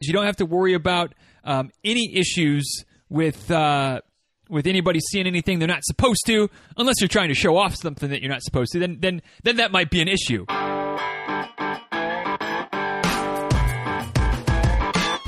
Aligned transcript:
You 0.00 0.14
don't 0.14 0.24
have 0.24 0.36
to 0.36 0.46
worry 0.46 0.72
about 0.72 1.14
um, 1.44 1.70
any 1.84 2.16
issues 2.16 2.84
with 3.10 3.50
uh, 3.50 4.00
with 4.48 4.66
anybody 4.66 4.98
seeing 4.98 5.26
anything 5.26 5.58
they're 5.58 5.68
not 5.68 5.84
supposed 5.84 6.22
to, 6.26 6.48
unless 6.78 6.96
you're 7.00 7.08
trying 7.08 7.28
to 7.28 7.34
show 7.34 7.58
off 7.58 7.76
something 7.76 8.08
that 8.08 8.22
you're 8.22 8.30
not 8.30 8.42
supposed 8.42 8.72
to. 8.72 8.78
Then 8.78 8.96
then 9.00 9.20
then 9.44 9.56
that 9.56 9.72
might 9.72 9.90
be 9.90 10.00
an 10.00 10.08
issue. 10.08 10.46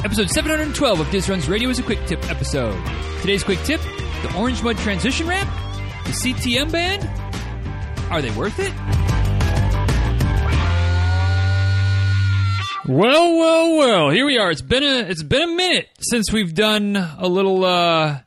Episode 0.05 0.31
712 0.31 1.01
of 1.01 1.11
Diz 1.11 1.29
Runs 1.29 1.49
Radio 1.51 1.69
is 1.69 1.79
a 1.79 1.83
quick 1.83 2.05
tip 2.07 2.25
episode. 2.31 2.83
Today's 3.21 3.45
quick 3.45 3.63
tip: 3.65 3.81
the 4.23 4.35
Orange 4.39 4.63
Mud 4.63 4.79
transition 4.79 5.29
wrap, 5.29 5.47
the 6.07 6.13
CTM 6.13 6.73
band. 6.73 7.07
Are 8.11 8.23
they 8.23 8.31
worth 8.31 8.59
it? 8.59 8.73
Well, 12.89 13.37
well, 13.37 13.77
well. 13.77 14.11
Here 14.11 14.27
we 14.27 14.39
are. 14.39 14.51
It's 14.51 14.61
been 14.61 14.83
a 14.83 15.09
it's 15.09 15.23
been 15.23 15.43
a 15.43 15.55
minute 15.55 15.89
since 16.01 16.33
we've 16.33 16.53
done 16.53 16.97
a 16.97 17.29
little 17.29 17.65
uh, 17.65 18.23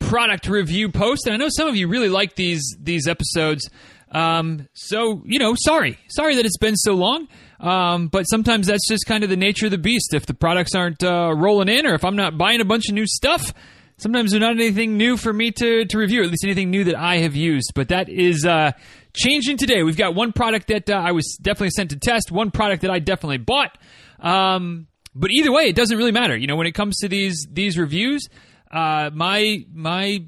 product 0.00 0.48
review 0.48 0.90
post, 0.90 1.26
and 1.26 1.34
I 1.34 1.36
know 1.36 1.48
some 1.48 1.68
of 1.68 1.76
you 1.76 1.86
really 1.86 2.08
like 2.08 2.34
these 2.34 2.76
these 2.80 3.06
episodes. 3.06 3.70
Um, 4.10 4.66
so 4.74 5.22
you 5.24 5.38
know, 5.38 5.54
sorry, 5.56 5.98
sorry 6.08 6.34
that 6.34 6.44
it's 6.44 6.58
been 6.58 6.74
so 6.74 6.94
long. 6.94 7.28
Um, 7.60 8.08
but 8.08 8.24
sometimes 8.24 8.66
that's 8.66 8.88
just 8.88 9.06
kind 9.06 9.22
of 9.22 9.30
the 9.30 9.36
nature 9.36 9.66
of 9.66 9.70
the 9.70 9.78
beast. 9.78 10.14
If 10.14 10.26
the 10.26 10.34
products 10.34 10.74
aren't 10.74 11.04
uh, 11.04 11.32
rolling 11.36 11.68
in, 11.68 11.86
or 11.86 11.94
if 11.94 12.04
I'm 12.04 12.16
not 12.16 12.36
buying 12.36 12.60
a 12.60 12.64
bunch 12.64 12.88
of 12.88 12.94
new 12.96 13.06
stuff, 13.06 13.54
sometimes 13.98 14.32
there's 14.32 14.40
not 14.40 14.56
anything 14.56 14.96
new 14.96 15.16
for 15.16 15.32
me 15.32 15.52
to 15.52 15.84
to 15.84 15.96
review. 15.96 16.24
At 16.24 16.30
least 16.30 16.42
anything 16.42 16.70
new 16.70 16.82
that 16.84 16.96
I 16.96 17.18
have 17.18 17.36
used. 17.36 17.70
But 17.76 17.90
that 17.90 18.08
is 18.08 18.44
uh, 18.44 18.72
changing 19.14 19.56
today. 19.56 19.82
We've 19.82 19.96
got 19.96 20.14
one 20.14 20.32
product 20.32 20.68
that 20.68 20.88
uh, 20.90 20.94
I 20.94 21.12
was 21.12 21.38
definitely 21.40 21.70
sent 21.70 21.90
to 21.90 21.98
test, 21.98 22.30
one 22.30 22.50
product 22.50 22.82
that 22.82 22.90
I 22.90 22.98
definitely 22.98 23.38
bought. 23.38 23.76
Um, 24.20 24.86
but 25.14 25.30
either 25.30 25.52
way, 25.52 25.64
it 25.64 25.76
doesn't 25.76 25.96
really 25.96 26.12
matter. 26.12 26.36
You 26.36 26.46
know, 26.46 26.56
when 26.56 26.66
it 26.66 26.72
comes 26.72 26.98
to 26.98 27.08
these 27.08 27.46
these 27.50 27.78
reviews, 27.78 28.28
uh, 28.70 29.10
my 29.12 29.64
my 29.72 30.24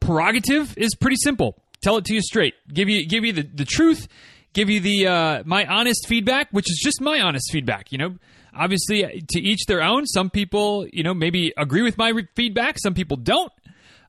prerogative 0.00 0.76
is 0.76 0.94
pretty 0.94 1.16
simple. 1.16 1.62
Tell 1.82 1.96
it 1.96 2.04
to 2.06 2.14
you 2.14 2.20
straight. 2.20 2.54
Give 2.72 2.88
you 2.88 3.06
give 3.06 3.24
you 3.24 3.32
the, 3.32 3.42
the 3.42 3.64
truth. 3.64 4.08
Give 4.52 4.70
you 4.70 4.80
the 4.80 5.06
uh, 5.06 5.42
my 5.44 5.66
honest 5.66 6.06
feedback, 6.08 6.48
which 6.50 6.70
is 6.70 6.80
just 6.82 7.00
my 7.00 7.20
honest 7.20 7.50
feedback. 7.52 7.92
You 7.92 7.98
know, 7.98 8.16
obviously 8.56 9.22
to 9.28 9.40
each 9.40 9.66
their 9.66 9.82
own. 9.82 10.06
Some 10.06 10.30
people, 10.30 10.86
you 10.92 11.02
know, 11.02 11.14
maybe 11.14 11.52
agree 11.56 11.82
with 11.82 11.98
my 11.98 12.10
re- 12.10 12.28
feedback. 12.34 12.78
Some 12.78 12.94
people 12.94 13.16
don't. 13.16 13.52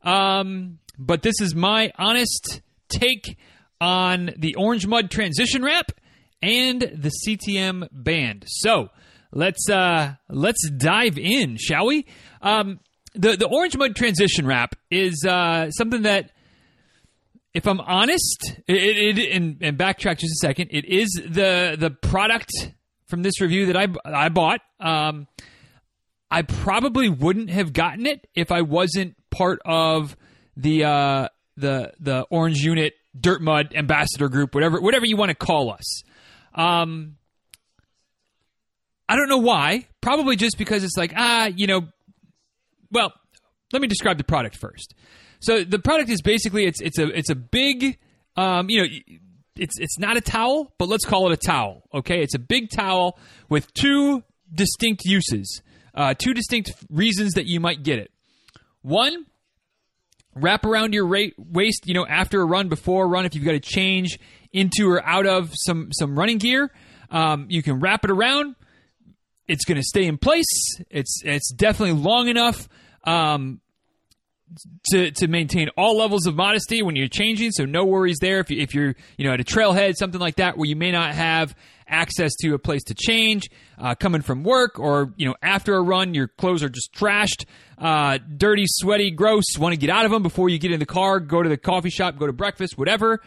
Um, 0.04 0.80
but 0.98 1.22
this 1.24 1.42
is 1.42 1.56
my 1.56 1.92
honest 1.98 2.62
take 2.90 3.38
on 3.82 4.32
the 4.38 4.56
Orange 4.56 4.88
Mud 4.88 5.12
transition 5.12 5.64
wrap 5.64 5.92
and 6.42 6.82
the 6.82 7.12
CTM 7.26 7.88
band. 7.92 8.46
So 8.48 8.90
let's 9.32 9.70
uh, 9.70 10.16
let's 10.30 10.70
dive 10.70 11.18
in, 11.18 11.58
shall 11.58 11.88
we? 11.88 12.06
Um, 12.42 12.80
the 13.14 13.36
the 13.36 13.48
Orange 13.48 13.78
Mud 13.78 13.96
transition 13.96 14.46
wrap 14.46 14.76
is 14.90 15.26
uh, 15.28 15.70
something 15.72 16.04
that, 16.04 16.32
if 17.54 17.68
I'm 17.68 17.80
honest, 17.80 18.60
it, 18.68 19.18
it, 19.18 19.36
and, 19.36 19.58
and 19.62 19.78
backtrack 19.78 20.18
just 20.18 20.34
a 20.34 20.48
second, 20.48 20.70
it 20.72 20.86
is 20.86 21.10
the 21.14 21.76
the 21.78 21.92
product 21.92 22.52
from 23.08 23.24
this 23.24 23.40
review 23.42 23.68
that 23.68 23.78
I 23.78 23.88
I 24.06 24.30
bought. 24.30 24.62
Um, 24.80 25.28
I 26.30 26.42
probably 26.42 27.08
wouldn't 27.08 27.50
have 27.50 27.72
gotten 27.72 28.06
it 28.06 28.28
if 28.34 28.52
I 28.52 28.62
wasn't 28.62 29.16
part 29.30 29.60
of 29.64 30.18
the 30.58 30.84
uh, 30.84 31.30
the 31.58 31.94
the 32.00 32.26
Orange 32.30 32.60
Unit 32.60 32.94
Dirt 33.20 33.42
Mud 33.42 33.74
Ambassador 33.76 34.30
Group, 34.30 34.54
whatever 34.56 34.80
whatever 34.82 35.06
you 35.06 35.18
want 35.18 35.30
to 35.30 35.36
call 35.36 35.72
us. 35.72 36.04
Um, 36.54 37.18
I 39.08 39.16
don't 39.16 39.30
know 39.30 39.38
why. 39.38 39.88
Probably 40.02 40.36
just 40.36 40.58
because 40.58 40.84
it's 40.84 40.98
like 40.98 41.14
ah, 41.16 41.46
you 41.46 41.68
know. 41.68 41.88
Well, 42.92 43.14
let 43.74 43.82
me 43.82 43.88
describe 43.88 44.18
the 44.18 44.24
product 44.24 44.56
first. 44.56 44.94
So 45.40 45.64
the 45.64 45.80
product 45.80 46.10
is 46.10 46.22
basically 46.22 46.66
it's 46.66 46.82
it's 46.82 47.00
a 47.00 47.08
it's 47.08 47.30
a 47.30 47.36
big 47.36 47.98
um, 48.36 48.70
you 48.70 48.82
know 48.82 48.88
it's 49.56 49.80
it's 49.80 50.00
not 50.00 50.18
a 50.18 50.22
towel, 50.22 50.74
but 50.78 50.88
let's 50.88 51.06
call 51.06 51.30
it 51.30 51.34
a 51.34 51.38
towel. 51.38 51.84
Okay, 51.94 52.22
it's 52.22 52.36
a 52.36 52.40
big 52.40 52.70
towel 52.70 53.18
with 53.50 53.74
two 53.74 54.24
distinct 54.54 55.04
uses, 55.06 55.62
uh, 55.94 56.14
two 56.14 56.34
distinct 56.34 56.74
reasons 56.90 57.34
that 57.34 57.46
you 57.46 57.60
might 57.60 57.84
get 57.84 58.00
it. 58.00 58.12
One, 58.82 59.26
wrap 60.36 60.66
around 60.66 60.94
your 60.94 61.08
waist, 61.08 61.88
you 61.88 61.94
know, 61.94 62.06
after 62.06 62.42
a 62.42 62.46
run, 62.46 62.70
before 62.70 63.06
a 63.06 63.08
run, 63.08 63.26
if 63.26 63.36
you've 63.36 63.46
got 63.46 63.54
to 63.54 63.60
change 63.60 64.20
into 64.52 64.90
or 64.90 65.04
out 65.06 65.26
of 65.26 65.52
some 65.54 65.90
some 65.92 66.18
running 66.18 66.38
gear, 66.38 66.72
um, 67.10 67.48
you 67.50 67.64
can 67.64 67.80
wrap 67.80 68.04
it 68.04 68.12
around. 68.12 68.56
It's 69.48 69.66
going 69.66 69.78
to 69.78 69.84
stay 69.84 70.06
in 70.06 70.18
place. 70.18 70.46
It's 70.90 71.22
it's 71.24 71.52
definitely 71.54 72.02
long 72.02 72.28
enough 72.28 72.68
um, 73.04 73.62
to 74.92 75.12
to 75.12 75.28
maintain 75.28 75.70
all 75.78 75.98
levels 75.98 76.26
of 76.26 76.36
modesty 76.36 76.82
when 76.82 76.96
you're 76.96 77.08
changing. 77.08 77.52
So 77.52 77.66
no 77.66 77.86
worries 77.86 78.18
there. 78.22 78.40
If 78.40 78.50
you, 78.50 78.62
if 78.62 78.74
you're 78.74 78.96
you 79.18 79.26
know 79.26 79.34
at 79.34 79.40
a 79.40 79.44
trailhead, 79.44 79.96
something 79.96 80.20
like 80.20 80.36
that, 80.36 80.58
where 80.58 80.68
you 80.68 80.76
may 80.76 80.92
not 80.92 81.14
have 81.14 81.56
access 81.88 82.34
to 82.42 82.54
a 82.54 82.60
place 82.60 82.84
to 82.84 82.94
change, 82.94 83.50
uh, 83.78 83.96
coming 83.96 84.22
from 84.22 84.44
work, 84.44 84.80
or 84.80 85.14
you 85.18 85.28
know 85.28 85.36
after 85.42 85.76
a 85.76 85.82
run, 85.82 86.14
your 86.14 86.28
clothes 86.28 86.64
are 86.64 86.70
just 86.70 86.94
trashed, 86.94 87.46
uh, 87.78 88.18
dirty, 88.38 88.66
sweaty, 88.68 89.12
gross. 89.12 89.44
Want 89.58 89.74
to 89.74 89.80
get 89.80 89.90
out 89.90 90.06
of 90.06 90.12
them 90.12 90.24
before 90.24 90.50
you 90.50 90.58
get 90.58 90.72
in 90.72 90.80
the 90.80 90.86
car, 90.86 91.20
go 91.20 91.42
to 91.42 91.50
the 91.50 91.58
coffee 91.58 91.90
shop, 91.90 92.18
go 92.18 92.28
to 92.28 92.34
breakfast, 92.34 92.78
whatever. 92.78 93.22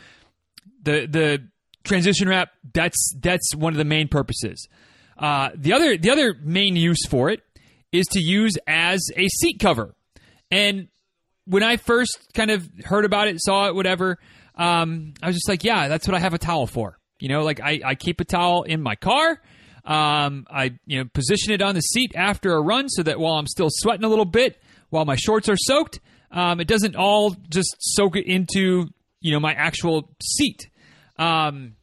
The 0.82 1.06
the 1.06 1.48
transition 1.84 2.28
wrap 2.28 2.50
that's 2.72 3.14
that's 3.20 3.54
one 3.54 3.72
of 3.72 3.78
the 3.78 3.84
main 3.84 4.08
purposes. 4.08 4.68
Uh, 5.16 5.50
the 5.54 5.72
other 5.72 5.96
the 5.96 6.10
other 6.10 6.34
main 6.42 6.76
use 6.76 7.06
for 7.08 7.30
it 7.30 7.42
is 7.92 8.06
to 8.06 8.20
use 8.20 8.56
as 8.66 9.00
a 9.16 9.28
seat 9.28 9.58
cover. 9.58 9.94
And 10.50 10.88
when 11.46 11.62
I 11.62 11.76
first 11.76 12.18
kind 12.34 12.50
of 12.50 12.68
heard 12.84 13.04
about 13.04 13.28
it, 13.28 13.42
saw 13.42 13.68
it, 13.68 13.74
whatever, 13.74 14.18
um, 14.54 15.14
I 15.22 15.28
was 15.28 15.36
just 15.36 15.48
like, 15.48 15.64
yeah, 15.64 15.88
that's 15.88 16.06
what 16.06 16.14
I 16.14 16.20
have 16.20 16.34
a 16.34 16.38
towel 16.38 16.66
for. 16.66 16.97
You 17.18 17.28
know, 17.28 17.42
like 17.42 17.60
I, 17.60 17.80
I 17.84 17.94
keep 17.94 18.20
a 18.20 18.24
towel 18.24 18.62
in 18.62 18.82
my 18.82 18.94
car. 18.94 19.40
Um, 19.84 20.46
I 20.50 20.78
you 20.86 20.98
know 20.98 21.10
position 21.12 21.52
it 21.52 21.62
on 21.62 21.74
the 21.74 21.80
seat 21.80 22.12
after 22.14 22.54
a 22.54 22.60
run 22.60 22.88
so 22.88 23.02
that 23.02 23.18
while 23.18 23.34
I'm 23.34 23.46
still 23.46 23.68
sweating 23.70 24.04
a 24.04 24.08
little 24.08 24.24
bit, 24.24 24.60
while 24.90 25.04
my 25.04 25.16
shorts 25.16 25.48
are 25.48 25.56
soaked, 25.56 26.00
um, 26.30 26.60
it 26.60 26.68
doesn't 26.68 26.94
all 26.94 27.34
just 27.48 27.76
soak 27.78 28.16
it 28.16 28.26
into 28.26 28.88
you 29.20 29.32
know 29.32 29.40
my 29.40 29.52
actual 29.54 30.14
seat. 30.22 30.68
Um, 31.16 31.76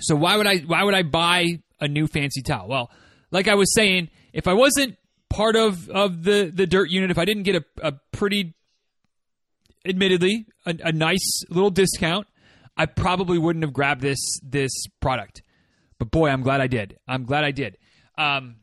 so 0.00 0.16
why 0.16 0.36
would 0.36 0.46
I 0.46 0.58
why 0.58 0.82
would 0.82 0.94
I 0.94 1.02
buy 1.02 1.60
a 1.80 1.88
new 1.88 2.06
fancy 2.06 2.42
towel? 2.42 2.68
Well, 2.68 2.90
like 3.30 3.48
I 3.48 3.54
was 3.54 3.72
saying, 3.74 4.08
if 4.32 4.48
I 4.48 4.54
wasn't 4.54 4.96
part 5.28 5.56
of 5.56 5.88
of 5.90 6.24
the 6.24 6.50
the 6.52 6.66
dirt 6.66 6.90
unit, 6.90 7.10
if 7.10 7.18
I 7.18 7.24
didn't 7.24 7.44
get 7.44 7.56
a, 7.56 7.64
a 7.82 7.92
pretty 8.12 8.54
admittedly 9.84 10.46
a, 10.66 10.76
a 10.84 10.92
nice 10.92 11.42
little 11.50 11.70
discount, 11.70 12.26
I 12.76 12.86
probably 12.86 13.38
wouldn't 13.38 13.64
have 13.64 13.72
grabbed 13.72 14.00
this 14.00 14.18
this 14.42 14.70
product. 15.00 15.42
But 15.98 16.10
boy, 16.10 16.28
I'm 16.28 16.42
glad 16.42 16.60
I 16.60 16.66
did. 16.66 16.98
I'm 17.06 17.24
glad 17.24 17.44
I 17.44 17.50
did. 17.50 17.76
Um, 18.18 18.56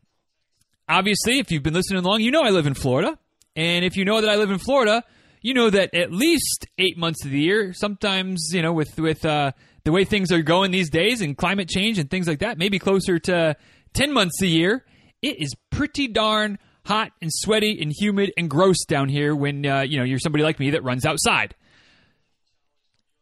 obviously, 0.88 1.40
if 1.40 1.52
you've 1.52 1.64
been 1.64 1.74
listening 1.74 2.04
along, 2.04 2.22
you 2.22 2.32
know 2.32 2.42
I 2.42 2.50
live 2.50 2.68
in 2.68 2.74
Florida, 2.74 3.18
and 3.56 3.86
if 3.86 3.96
you 3.96 4.06
know 4.06 4.22
that 4.22 4.30
I 4.30 4.36
live 4.36 4.52
in 4.52 4.60
Florida, 4.60 5.04
you 5.42 5.54
know 5.54 5.70
that 5.70 5.94
at 5.94 6.12
least 6.12 6.68
eight 6.78 6.98
months 6.98 7.24
of 7.24 7.32
the 7.32 7.40
year, 7.40 7.74
sometimes 7.74 8.50
you 8.52 8.62
know 8.62 8.74
with 8.74 9.00
with 9.00 9.24
uh, 9.26 9.52
the 9.84 9.92
way 9.92 10.06
things 10.06 10.32
are 10.32 10.42
going 10.42 10.72
these 10.72 10.90
days 10.90 11.22
and 11.22 11.38
climate 11.38 11.70
change 11.70 12.00
and 12.00 12.10
things 12.10 12.28
like 12.28 12.40
that, 12.40 12.58
maybe 12.58 12.80
closer 12.80 13.20
to 13.20 13.56
ten 13.94 14.12
months 14.12 14.42
a 14.42 14.48
year, 14.48 14.86
it 15.22 15.42
is 15.42 15.54
pretty 15.70 16.08
darn 16.08 16.58
hot 16.86 17.12
and 17.22 17.32
sweaty 17.32 17.80
and 17.82 17.94
humid 17.96 18.32
and 18.36 18.50
gross 18.50 18.84
down 18.86 19.10
here 19.10 19.36
when 19.36 19.66
uh, 19.66 19.82
you 19.82 19.98
know 19.98 20.04
you're 20.04 20.20
somebody 20.20 20.44
like 20.44 20.60
me 20.60 20.72
that 20.72 20.84
runs 20.84 21.06
outside. 21.06 21.56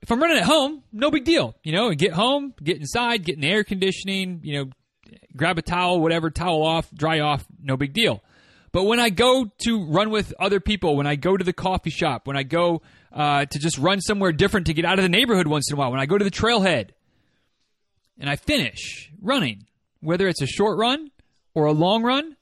If 0.02 0.12
I'm 0.12 0.22
running 0.22 0.38
at 0.38 0.44
home, 0.44 0.84
no 0.92 1.10
big 1.12 1.26
deal. 1.26 1.56
You 1.64 1.74
know, 1.74 1.92
get 1.92 2.14
home, 2.14 2.54
get 2.64 2.78
inside, 2.78 3.26
get 3.26 3.36
in 3.36 3.42
the 3.42 3.50
air 3.50 3.64
conditioning. 3.64 4.42
You 4.44 4.54
know, 4.54 4.70
grab 5.36 5.58
a 5.58 5.62
towel, 5.62 6.00
whatever, 6.00 6.30
towel 6.30 6.64
off, 6.64 6.90
dry 6.94 7.20
off, 7.20 7.46
no 7.62 7.78
big 7.78 7.94
deal. 7.94 8.24
But 8.72 8.84
when 8.84 9.00
I 9.00 9.10
go 9.10 9.50
to 9.60 9.86
run 9.86 10.10
with 10.10 10.34
other 10.40 10.60
people, 10.60 10.96
when 10.96 11.08
I 11.08 11.16
go 11.16 11.36
to 11.36 11.44
the 11.44 11.54
coffee 11.54 11.90
shop, 11.90 12.28
when 12.28 12.38
I 12.38 12.44
go 12.44 12.82
uh, 13.12 13.46
to 13.46 13.60
just 13.60 13.78
run 13.78 14.02
somewhere 14.02 14.32
different 14.32 14.68
to 14.68 14.74
get 14.74 14.86
out 14.86 15.00
of 15.00 15.04
the 15.04 15.10
neighborhood 15.10 15.48
once 15.48 15.70
in 15.72 15.76
a 15.76 15.80
while, 15.80 15.90
when 15.90 16.00
I 16.00 16.06
go 16.06 16.18
to 16.18 16.24
the 16.24 16.32
trailhead, 16.32 16.90
and 18.20 18.30
I 18.30 18.36
finish 18.36 19.12
running, 19.22 19.66
whether 20.02 20.28
it's 20.28 20.42
a 20.42 20.48
short 20.48 20.78
run 20.78 21.12
or 21.54 21.66
a 21.66 21.72
long 21.72 22.04
run, 22.04 22.36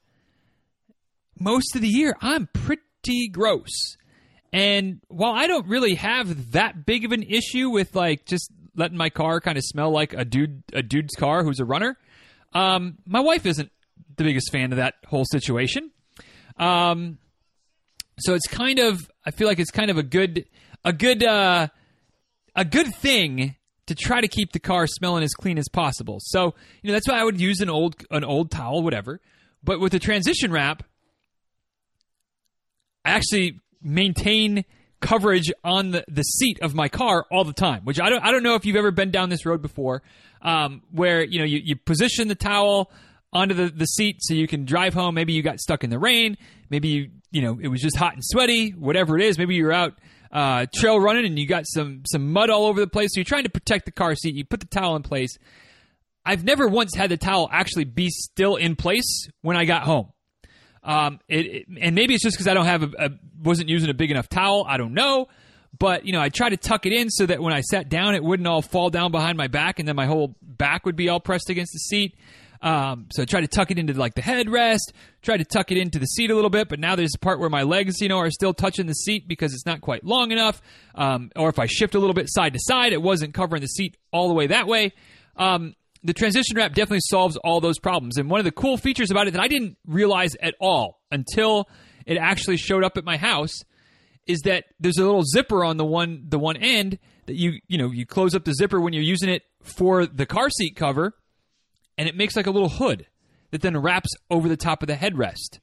most 1.39 1.75
of 1.75 1.81
the 1.81 1.87
year, 1.87 2.15
I'm 2.21 2.47
pretty 2.47 3.29
gross. 3.29 3.97
And 4.55 5.01
while 5.09 5.33
I 5.33 5.47
don't 5.47 5.67
really 5.67 5.95
have 5.95 6.53
that 6.53 6.85
big 6.85 7.03
of 7.03 7.11
an 7.11 7.23
issue 7.23 7.69
with 7.69 7.93
like 7.93 8.23
just 8.23 8.49
letting 8.73 8.95
my 8.95 9.09
car 9.09 9.41
kind 9.41 9.57
of 9.57 9.65
smell 9.65 9.91
like 9.91 10.13
a 10.13 10.23
dude 10.23 10.63
a 10.71 10.81
dude's 10.81 11.13
car 11.13 11.43
who's 11.43 11.59
a 11.59 11.65
runner, 11.65 11.97
um, 12.53 12.97
my 13.05 13.19
wife 13.19 13.45
isn't 13.45 13.69
the 14.15 14.23
biggest 14.23 14.49
fan 14.53 14.71
of 14.71 14.77
that 14.77 14.93
whole 15.07 15.25
situation. 15.29 15.91
Um, 16.57 17.17
so 18.17 18.33
it's 18.33 18.47
kind 18.47 18.79
of 18.79 19.11
I 19.25 19.31
feel 19.31 19.49
like 19.49 19.59
it's 19.59 19.71
kind 19.71 19.91
of 19.91 19.97
a 19.97 20.03
good 20.03 20.45
a 20.85 20.93
good 20.93 21.21
uh, 21.21 21.67
a 22.55 22.63
good 22.63 22.95
thing 22.95 23.57
to 23.87 23.93
try 23.93 24.21
to 24.21 24.29
keep 24.29 24.53
the 24.53 24.59
car 24.59 24.87
smelling 24.87 25.25
as 25.25 25.33
clean 25.33 25.57
as 25.57 25.67
possible. 25.67 26.19
So 26.21 26.55
you 26.81 26.87
know 26.87 26.93
that's 26.93 27.09
why 27.09 27.19
I 27.19 27.25
would 27.25 27.41
use 27.41 27.59
an 27.59 27.69
old 27.69 27.97
an 28.09 28.23
old 28.23 28.51
towel, 28.51 28.83
whatever 28.83 29.19
But 29.65 29.81
with 29.81 29.91
the 29.91 29.99
transition 29.99 30.49
wrap, 30.53 30.83
I 33.03 33.09
actually 33.09 33.59
maintain 33.85 34.65
coverage 35.01 35.51
on 35.63 35.91
the, 35.91 36.03
the 36.07 36.23
seat 36.23 36.59
of 36.61 36.73
my 36.73 36.89
car 36.89 37.25
all 37.31 37.43
the 37.43 37.53
time, 37.53 37.81
which 37.83 37.99
I 37.99 38.09
don't 38.09 38.23
I 38.23 38.31
don't 38.31 38.43
know 38.43 38.55
if 38.55 38.65
you've 38.65 38.75
ever 38.75 38.91
been 38.91 39.11
down 39.11 39.29
this 39.29 39.45
road 39.45 39.61
before, 39.61 40.01
um, 40.41 40.81
where 40.91 41.23
you 41.23 41.39
know 41.39 41.45
you, 41.45 41.59
you 41.63 41.75
position 41.75 42.27
the 42.27 42.35
towel 42.35 42.91
onto 43.31 43.53
the, 43.53 43.69
the 43.69 43.85
seat 43.85 44.17
so 44.19 44.33
you 44.33 44.47
can 44.47 44.65
drive 44.65 44.93
home. 44.93 45.15
Maybe 45.15 45.33
you 45.33 45.43
got 45.43 45.59
stuck 45.59 45.83
in 45.83 45.89
the 45.89 45.99
rain. 45.99 46.37
Maybe 46.69 46.87
you 46.89 47.09
you 47.31 47.41
know 47.41 47.59
it 47.61 47.67
was 47.67 47.81
just 47.81 47.95
hot 47.95 48.13
and 48.13 48.23
sweaty. 48.25 48.71
Whatever 48.71 49.17
it 49.17 49.23
is, 49.23 49.37
maybe 49.37 49.55
you're 49.55 49.73
out 49.73 49.93
uh, 50.31 50.65
trail 50.75 50.99
running 50.99 51.25
and 51.25 51.37
you 51.37 51.47
got 51.47 51.65
some 51.67 52.01
some 52.05 52.31
mud 52.31 52.49
all 52.49 52.65
over 52.65 52.79
the 52.79 52.87
place. 52.87 53.11
So 53.13 53.19
you're 53.19 53.25
trying 53.25 53.43
to 53.43 53.49
protect 53.49 53.85
the 53.85 53.91
car 53.91 54.15
seat. 54.15 54.35
You 54.35 54.45
put 54.45 54.59
the 54.59 54.67
towel 54.67 54.95
in 54.95 55.03
place. 55.03 55.37
I've 56.25 56.43
never 56.43 56.67
once 56.67 56.95
had 56.95 57.11
the 57.11 57.17
towel 57.17 57.47
actually 57.51 57.85
be 57.85 58.09
still 58.09 58.55
in 58.55 58.75
place 58.75 59.27
when 59.41 59.55
I 59.55 59.65
got 59.65 59.83
home. 59.83 60.09
Um, 60.85 61.19
it, 61.27 61.45
it, 61.45 61.65
and 61.81 61.95
maybe 61.95 62.13
it's 62.13 62.23
just 62.23 62.37
because 62.37 62.47
I 62.47 62.53
don't 62.53 62.67
have 62.67 62.83
a, 62.83 62.89
a 62.99 63.09
wasn't 63.41 63.69
using 63.69 63.89
a 63.89 63.93
big 63.93 64.11
enough 64.11 64.29
towel. 64.29 64.65
I 64.69 64.77
don't 64.77 64.93
know, 64.93 65.27
but 65.77 66.05
you 66.05 66.13
know 66.13 66.21
I 66.21 66.29
try 66.29 66.49
to 66.49 66.57
tuck 66.57 66.85
it 66.85 66.93
in 66.93 67.09
so 67.09 67.25
that 67.25 67.41
when 67.41 67.53
I 67.53 67.61
sat 67.61 67.89
down, 67.89 68.15
it 68.15 68.23
wouldn't 68.23 68.47
all 68.47 68.61
fall 68.61 68.89
down 68.89 69.11
behind 69.11 69.37
my 69.37 69.47
back, 69.47 69.79
and 69.79 69.87
then 69.87 69.95
my 69.95 70.05
whole 70.05 70.35
back 70.41 70.85
would 70.85 70.95
be 70.95 71.09
all 71.09 71.19
pressed 71.19 71.49
against 71.49 71.73
the 71.73 71.79
seat. 71.79 72.15
Um, 72.61 73.07
so 73.11 73.21
I 73.21 73.25
try 73.25 73.41
to 73.41 73.47
tuck 73.47 73.69
it 73.71 73.77
into 73.77 73.93
like 73.93 74.15
the 74.15 74.21
headrest, 74.21 74.91
try 75.21 75.37
to 75.37 75.45
tuck 75.45 75.71
it 75.71 75.77
into 75.77 75.99
the 75.99 76.05
seat 76.05 76.31
a 76.31 76.35
little 76.35 76.49
bit, 76.49 76.69
but 76.69 76.79
now 76.79 76.95
there's 76.95 77.13
a 77.15 77.19
part 77.19 77.39
where 77.39 77.49
my 77.49 77.63
legs, 77.63 78.01
you 78.01 78.07
know, 78.07 78.17
are 78.17 78.31
still 78.31 78.53
touching 78.53 78.87
the 78.87 78.93
seat 78.93 79.27
because 79.27 79.53
it's 79.53 79.65
not 79.65 79.81
quite 79.81 80.03
long 80.03 80.31
enough. 80.31 80.61
Um, 80.95 81.31
or 81.35 81.49
if 81.49 81.59
I 81.59 81.67
shift 81.67 81.95
a 81.95 81.99
little 81.99 82.13
bit 82.13 82.27
side 82.27 82.53
to 82.53 82.59
side, 82.61 82.93
it 82.93 83.01
wasn't 83.01 83.33
covering 83.33 83.61
the 83.61 83.67
seat 83.67 83.97
all 84.11 84.27
the 84.27 84.33
way 84.33 84.47
that 84.47 84.67
way. 84.67 84.93
Um, 85.35 85.75
the 86.05 86.13
transition 86.13 86.55
wrap 86.55 86.73
definitely 86.73 87.01
solves 87.01 87.35
all 87.37 87.59
those 87.59 87.79
problems. 87.79 88.17
And 88.17 88.29
one 88.29 88.39
of 88.39 88.45
the 88.45 88.51
cool 88.51 88.77
features 88.77 89.09
about 89.09 89.27
it 89.27 89.31
that 89.31 89.41
I 89.41 89.47
didn't 89.47 89.77
realize 89.87 90.35
at 90.41 90.53
all 90.61 91.01
until 91.11 91.67
it 92.05 92.17
actually 92.17 92.57
showed 92.57 92.83
up 92.83 92.97
at 92.97 93.03
my 93.03 93.17
house 93.17 93.63
is 94.27 94.41
that 94.41 94.65
there's 94.79 94.97
a 94.97 95.05
little 95.05 95.23
zipper 95.23 95.63
on 95.63 95.77
the 95.77 95.85
one 95.85 96.25
the 96.27 96.39
one 96.39 96.57
end 96.57 96.99
that 97.25 97.35
you 97.35 97.59
you 97.67 97.77
know 97.77 97.91
you 97.91 98.05
close 98.05 98.35
up 98.35 98.45
the 98.45 98.53
zipper 98.53 98.79
when 98.79 98.93
you're 98.93 99.03
using 99.03 99.29
it 99.29 99.43
for 99.63 100.05
the 100.05 100.25
car 100.25 100.49
seat 100.49 100.75
cover 100.75 101.13
and 101.97 102.07
it 102.07 102.15
makes 102.15 102.35
like 102.35 102.47
a 102.47 102.51
little 102.51 102.69
hood 102.69 103.07
that 103.51 103.61
then 103.61 103.77
wraps 103.77 104.09
over 104.29 104.47
the 104.47 104.57
top 104.57 104.83
of 104.83 104.87
the 104.87 104.95
headrest. 104.95 105.59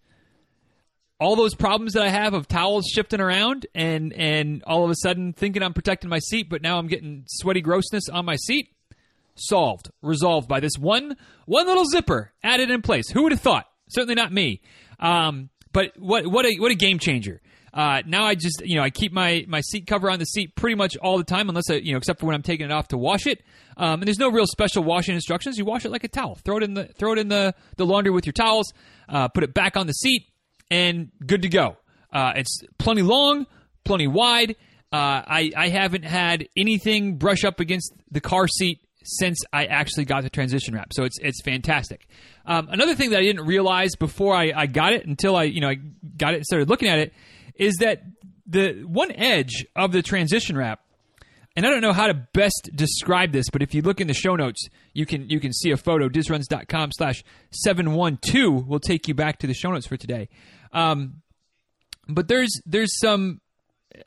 All 1.21 1.37
those 1.37 1.55
problems 1.55 1.93
that 1.93 2.03
I 2.03 2.09
have 2.09 2.35
of 2.35 2.49
towels 2.49 2.87
shifting 2.87 3.21
around 3.21 3.67
and 3.77 4.13
and 4.13 4.65
all 4.65 4.85
of 4.85 4.91
a 4.91 4.97
sudden 4.97 5.35
thinking 5.35 5.63
I'm 5.63 5.75
protecting 5.75 6.11
my 6.11 6.19
seat 6.19 6.49
but 6.49 6.63
now 6.63 6.79
I'm 6.79 6.89
getting 6.89 7.25
sweaty 7.29 7.61
grossness 7.61 8.09
on 8.09 8.25
my 8.25 8.37
seat 8.37 8.71
solved, 9.35 9.91
resolved 10.03 10.49
by 10.49 10.61
this 10.61 10.79
one 10.79 11.17
one 11.47 11.67
little 11.67 11.85
zipper 11.85 12.33
added 12.43 12.71
in 12.71 12.83
place. 12.83 13.11
Who 13.11 13.25
would 13.25 13.33
have 13.33 13.41
thought? 13.41 13.67
Certainly 13.89 14.15
not 14.15 14.33
me. 14.33 14.61
Um, 15.01 15.51
but 15.73 15.93
what 15.99 16.27
what 16.27 16.47
a 16.47 16.57
what 16.59 16.71
a 16.71 16.75
game 16.75 16.99
changer. 16.99 17.41
Uh, 17.75 18.03
now 18.07 18.25
I 18.25 18.35
just 18.35 18.63
you 18.65 18.77
know 18.77 18.83
I 18.83 18.91
keep 18.91 19.13
my 19.13 19.45
my 19.49 19.63
seat 19.63 19.87
cover 19.87 20.11
on 20.11 20.19
the 20.19 20.27
seat 20.27 20.55
pretty 20.57 20.75
much 20.77 20.97
all 20.99 21.17
the 21.17 21.25
time 21.25 21.49
unless 21.49 21.71
I 21.71 21.75
you 21.75 21.93
know 21.93 21.99
except 21.99 22.21
for 22.21 22.27
when 22.27 22.35
I'm 22.35 22.43
taking 22.43 22.67
it 22.67 22.73
off 22.73 22.89
to 22.89 22.99
wash 22.99 23.27
it. 23.27 23.43
Um, 23.77 24.01
and 24.01 24.05
there's 24.05 24.19
no 24.19 24.31
real 24.31 24.47
special 24.47 24.85
washing 24.85 25.15
instructions. 25.15 25.57
You 25.57 25.65
wash 25.65 25.85
it 25.85 25.91
like 25.91 26.05
a 26.05 26.09
towel. 26.09 26.35
Throw 26.45 26.59
it 26.59 26.63
in 26.63 26.75
the 26.75 26.85
throw 26.85 27.13
it 27.13 27.19
in 27.19 27.29
the 27.29 27.55
the 27.77 27.87
laundry 27.87 28.13
with 28.13 28.27
your 28.27 28.35
towels. 28.35 28.73
Uh, 29.09 29.29
put 29.29 29.43
it 29.43 29.55
back 29.55 29.77
on 29.77 29.87
the 29.87 29.95
seat 29.95 30.27
and 30.71 31.11
good 31.27 31.43
to 31.43 31.49
go. 31.49 31.77
Uh, 32.13 32.33
it's 32.37 32.61
plenty 32.79 33.03
long, 33.03 33.47
plenty 33.85 34.07
wide. 34.07 34.57
Uh, 34.93 35.25
I 35.27 35.51
I 35.57 35.69
haven't 35.69 36.05
had 36.05 36.47
anything 36.55 37.17
brush 37.17 37.43
up 37.45 37.59
against 37.59 37.95
the 38.11 38.21
car 38.21 38.47
seat 38.49 38.81
since 39.05 39.39
I 39.53 39.67
actually 39.67 40.05
got 40.05 40.23
the 40.23 40.31
transition 40.31 40.75
wrap. 40.75 40.93
So 40.93 41.05
it's 41.05 41.19
it's 41.21 41.43
fantastic. 41.43 42.07
Um, 42.47 42.69
another 42.71 42.95
thing 42.95 43.11
that 43.11 43.19
I 43.19 43.23
didn't 43.23 43.47
realize 43.47 43.95
before 43.97 44.35
I, 44.35 44.53
I 44.55 44.67
got 44.67 44.93
it 44.93 45.07
until 45.07 45.37
I 45.37 45.45
you 45.45 45.61
know 45.61 45.69
I 45.69 45.77
got 46.17 46.35
it 46.35 46.39
and 46.39 46.47
started 46.47 46.69
looking 46.69 46.89
at 46.89 46.99
it 46.99 47.13
is 47.55 47.77
that 47.77 48.03
the 48.47 48.83
one 48.83 49.13
edge 49.13 49.67
of 49.77 49.93
the 49.93 50.03
transition 50.03 50.57
wrap, 50.57 50.81
and 51.57 51.67
I 51.67 51.71
don't 51.71 51.81
know 51.81 51.93
how 51.93 52.07
to 52.07 52.15
best 52.15 52.71
describe 52.75 53.33
this, 53.33 53.47
but 53.51 53.63
if 53.63 53.75
you 53.75 53.83
look 53.83 54.01
in 54.01 54.07
the 54.07 54.15
show 54.15 54.37
notes, 54.37 54.69
you 54.93 55.07
can 55.07 55.29
you 55.29 55.41
can 55.41 55.53
see 55.53 55.71
a 55.71 55.77
photo. 55.77 56.09
Dizruns.com 56.09 56.91
slash 56.93 57.23
seven 57.51 57.93
one 57.93 58.19
two 58.21 58.51
will 58.51 58.81
take 58.81 59.09
you 59.09 59.15
back 59.15 59.39
to 59.41 59.47
the 59.47 59.55
show 59.55 59.71
notes 59.71 59.87
for 59.87 59.97
today. 59.97 60.29
Um, 60.73 61.23
but 62.09 62.29
there's 62.29 62.61
there's 62.67 62.99
some 62.99 63.41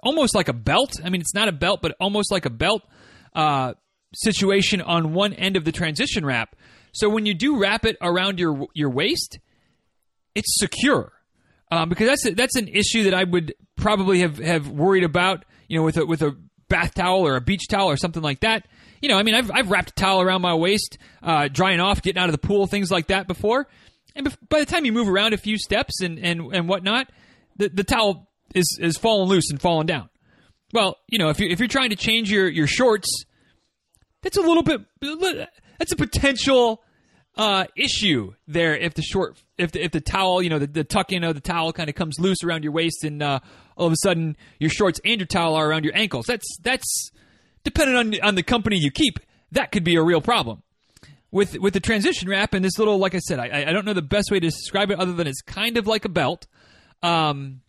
almost 0.03 0.35
like 0.35 0.47
a 0.47 0.53
belt. 0.53 0.99
I 1.03 1.09
mean, 1.09 1.21
it's 1.21 1.33
not 1.33 1.47
a 1.47 1.51
belt, 1.51 1.81
but 1.81 1.95
almost 1.99 2.31
like 2.31 2.45
a 2.45 2.49
belt. 2.49 2.81
Uh, 3.33 3.73
situation 4.15 4.81
on 4.81 5.13
one 5.13 5.33
end 5.33 5.57
of 5.57 5.65
the 5.65 5.71
transition 5.71 6.25
wrap. 6.25 6.55
So 6.91 7.09
when 7.09 7.25
you 7.25 7.33
do 7.33 7.59
wrap 7.59 7.85
it 7.85 7.97
around 8.01 8.39
your 8.39 8.67
your 8.73 8.89
waist, 8.89 9.39
it's 10.33 10.57
secure. 10.59 11.11
Um, 11.71 11.89
because 11.89 12.07
that's 12.07 12.25
a, 12.25 12.33
that's 12.33 12.55
an 12.55 12.67
issue 12.67 13.03
that 13.03 13.13
I 13.13 13.23
would 13.23 13.55
probably 13.75 14.19
have, 14.19 14.37
have 14.37 14.69
worried 14.69 15.03
about, 15.03 15.45
you 15.67 15.77
know, 15.77 15.83
with 15.83 15.97
a 15.97 16.05
with 16.05 16.21
a 16.21 16.37
bath 16.69 16.93
towel 16.93 17.27
or 17.27 17.35
a 17.35 17.41
beach 17.41 17.67
towel 17.67 17.89
or 17.89 17.97
something 17.97 18.21
like 18.21 18.41
that. 18.41 18.67
You 19.01 19.09
know, 19.09 19.17
I 19.17 19.23
mean, 19.23 19.35
I've 19.35 19.51
I've 19.51 19.69
wrapped 19.69 19.91
a 19.91 19.93
towel 19.93 20.21
around 20.21 20.41
my 20.41 20.53
waist, 20.53 20.97
uh, 21.21 21.47
drying 21.47 21.79
off, 21.79 22.01
getting 22.01 22.21
out 22.21 22.29
of 22.29 22.33
the 22.33 22.47
pool, 22.47 22.67
things 22.67 22.91
like 22.91 23.07
that 23.07 23.27
before. 23.27 23.67
And 24.15 24.35
by 24.47 24.59
the 24.59 24.65
time 24.65 24.85
you 24.85 24.93
move 24.93 25.09
around 25.09 25.33
a 25.33 25.37
few 25.37 25.57
steps 25.57 26.01
and 26.01 26.19
and, 26.19 26.53
and 26.53 26.69
whatnot, 26.69 27.09
the, 27.57 27.69
the 27.69 27.83
towel 27.83 28.29
is 28.53 28.77
is 28.79 28.97
falling 28.97 29.27
loose 29.27 29.49
and 29.49 29.59
falling 29.59 29.87
down. 29.87 30.09
Well, 30.71 30.97
you 31.07 31.19
know, 31.19 31.29
if 31.29 31.39
you 31.39 31.49
if 31.49 31.59
you're 31.59 31.67
trying 31.67 31.89
to 31.89 31.95
change 31.95 32.31
your 32.31 32.47
your 32.47 32.67
shorts 32.67 33.25
that's 34.25 34.37
a 34.37 34.41
little 34.41 34.63
bit 34.63 34.81
that's 35.77 35.91
a 35.91 35.95
potential 35.95 36.83
uh, 37.37 37.65
issue 37.75 38.33
there 38.47 38.75
if 38.75 38.95
the 38.95 39.01
short 39.03 39.37
if 39.57 39.71
the, 39.71 39.83
if 39.83 39.91
the 39.91 40.01
towel 40.01 40.41
you 40.41 40.49
know 40.49 40.57
the, 40.57 40.65
the 40.65 40.83
tuck 40.83 41.11
in 41.11 41.23
of 41.23 41.35
the 41.35 41.41
towel 41.41 41.71
kind 41.71 41.89
of 41.89 41.95
comes 41.95 42.19
loose 42.19 42.43
around 42.43 42.63
your 42.63 42.73
waist 42.73 43.03
and 43.03 43.21
uh, 43.21 43.39
all 43.77 43.85
of 43.85 43.93
a 43.93 43.97
sudden 44.01 44.35
your 44.57 44.71
shorts 44.71 44.99
and 45.05 45.19
your 45.19 45.27
towel 45.27 45.53
are 45.53 45.69
around 45.69 45.83
your 45.83 45.95
ankles. 45.95 46.25
That's 46.25 46.57
that's 46.63 47.11
depending 47.63 47.95
on 47.95 48.15
on 48.27 48.35
the 48.35 48.43
company 48.43 48.77
you 48.79 48.89
keep. 48.89 49.19
That 49.51 49.71
could 49.71 49.83
be 49.83 49.95
a 49.95 50.01
real 50.01 50.21
problem. 50.21 50.63
With 51.29 51.59
with 51.59 51.73
the 51.73 51.79
transition 51.79 52.27
wrap 52.27 52.55
and 52.55 52.65
this 52.65 52.79
little 52.79 52.97
like 52.97 53.13
I 53.13 53.19
said 53.19 53.37
I 53.37 53.65
I 53.67 53.73
don't 53.73 53.85
know 53.85 53.93
the 53.93 54.01
best 54.01 54.31
way 54.31 54.39
to 54.39 54.47
describe 54.47 54.89
it 54.89 54.99
other 54.99 55.13
than 55.13 55.27
it's 55.27 55.41
kind 55.41 55.77
of 55.77 55.85
like 55.85 56.05
a 56.05 56.09
belt. 56.09 56.47
Um 57.03 57.61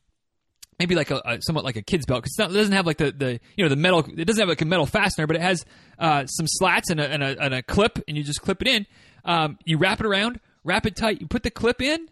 maybe 0.78 0.94
like 0.94 1.10
a, 1.10 1.20
a, 1.24 1.38
somewhat 1.40 1.64
like 1.64 1.76
a 1.76 1.82
kid's 1.82 2.06
belt 2.06 2.22
because 2.22 2.50
it 2.50 2.54
doesn't 2.54 2.72
have 2.72 2.86
like 2.86 2.98
the, 2.98 3.12
the 3.12 3.40
you 3.56 3.64
know 3.64 3.68
the 3.68 3.76
metal 3.76 4.04
it 4.16 4.24
doesn't 4.24 4.40
have 4.40 4.48
like 4.48 4.60
a 4.60 4.66
metal 4.66 4.86
fastener 4.86 5.26
but 5.26 5.36
it 5.36 5.42
has 5.42 5.64
uh, 5.98 6.26
some 6.26 6.46
slats 6.48 6.90
and 6.90 7.00
a, 7.00 7.10
and 7.10 7.22
a, 7.22 7.40
and, 7.40 7.54
a, 7.54 7.62
clip 7.62 7.98
and 8.06 8.16
you 8.16 8.22
just 8.22 8.42
clip 8.42 8.62
it 8.62 8.68
in. 8.68 8.86
Um, 9.24 9.58
you 9.64 9.78
wrap 9.78 10.00
it 10.00 10.06
around 10.06 10.40
wrap 10.64 10.86
it 10.86 10.96
tight 10.96 11.20
you 11.20 11.26
put 11.26 11.42
the 11.42 11.50
clip 11.50 11.80
in 11.80 12.08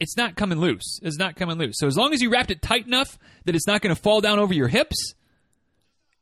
it's 0.00 0.16
not 0.16 0.36
coming 0.36 0.60
loose. 0.60 1.00
It's 1.02 1.18
not 1.18 1.34
coming 1.34 1.58
loose. 1.58 1.74
So 1.78 1.88
as 1.88 1.96
long 1.96 2.12
as 2.12 2.22
you 2.22 2.30
wrapped 2.30 2.52
it 2.52 2.62
tight 2.62 2.86
enough 2.86 3.18
that 3.46 3.56
it's 3.56 3.66
not 3.66 3.80
going 3.80 3.92
to 3.92 4.00
fall 4.00 4.20
down 4.20 4.38
over 4.38 4.54
your 4.54 4.68
hips 4.68 5.14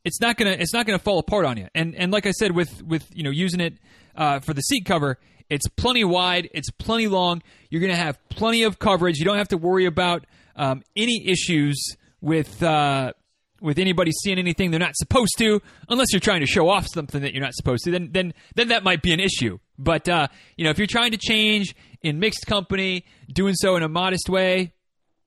it's 0.07 0.21
not 0.21 0.37
gonna 0.37 0.51
it's 0.51 0.73
not 0.73 0.85
gonna 0.85 0.99
fall 0.99 1.19
apart 1.19 1.45
on 1.45 1.57
you. 1.57 1.67
And 1.75 1.93
and 1.93 2.11
like 2.11 2.25
I 2.25 2.31
said 2.31 2.53
with 2.53 2.81
with 2.83 3.05
you 3.13 3.23
know 3.23 3.29
using 3.29 3.59
it 3.59 3.73
uh, 4.15 4.39
for 4.39 4.53
the 4.53 4.61
seat 4.61 4.85
cover 4.85 5.19
it's 5.49 5.67
plenty 5.67 6.03
wide 6.03 6.49
it's 6.53 6.71
plenty 6.71 7.07
long 7.07 7.41
you're 7.69 7.81
gonna 7.81 7.95
have 7.95 8.17
plenty 8.29 8.63
of 8.63 8.79
coverage 8.79 9.17
you 9.17 9.25
don't 9.25 9.37
have 9.37 9.49
to 9.49 9.57
worry 9.57 9.85
about 9.85 10.25
um, 10.57 10.83
any 10.95 11.25
issues 11.27 11.95
with 12.19 12.61
uh, 12.61 13.13
with 13.61 13.79
anybody 13.79 14.11
seeing 14.23 14.37
anything 14.37 14.71
they're 14.71 14.79
not 14.79 14.95
supposed 14.95 15.37
to, 15.37 15.61
unless 15.89 16.07
you're 16.11 16.19
trying 16.19 16.41
to 16.41 16.45
show 16.45 16.69
off 16.69 16.87
something 16.87 17.21
that 17.21 17.33
you're 17.33 17.43
not 17.43 17.53
supposed 17.53 17.83
to, 17.85 17.91
then 17.91 18.09
then 18.11 18.33
then 18.55 18.67
that 18.69 18.83
might 18.83 19.01
be 19.01 19.13
an 19.13 19.19
issue. 19.19 19.59
But 19.77 20.09
uh, 20.09 20.27
you 20.55 20.63
know, 20.63 20.71
if 20.71 20.77
you're 20.77 20.87
trying 20.87 21.11
to 21.11 21.17
change 21.17 21.75
in 22.01 22.19
mixed 22.19 22.45
company, 22.47 23.05
doing 23.31 23.53
so 23.55 23.75
in 23.75 23.83
a 23.83 23.89
modest 23.89 24.29
way, 24.29 24.73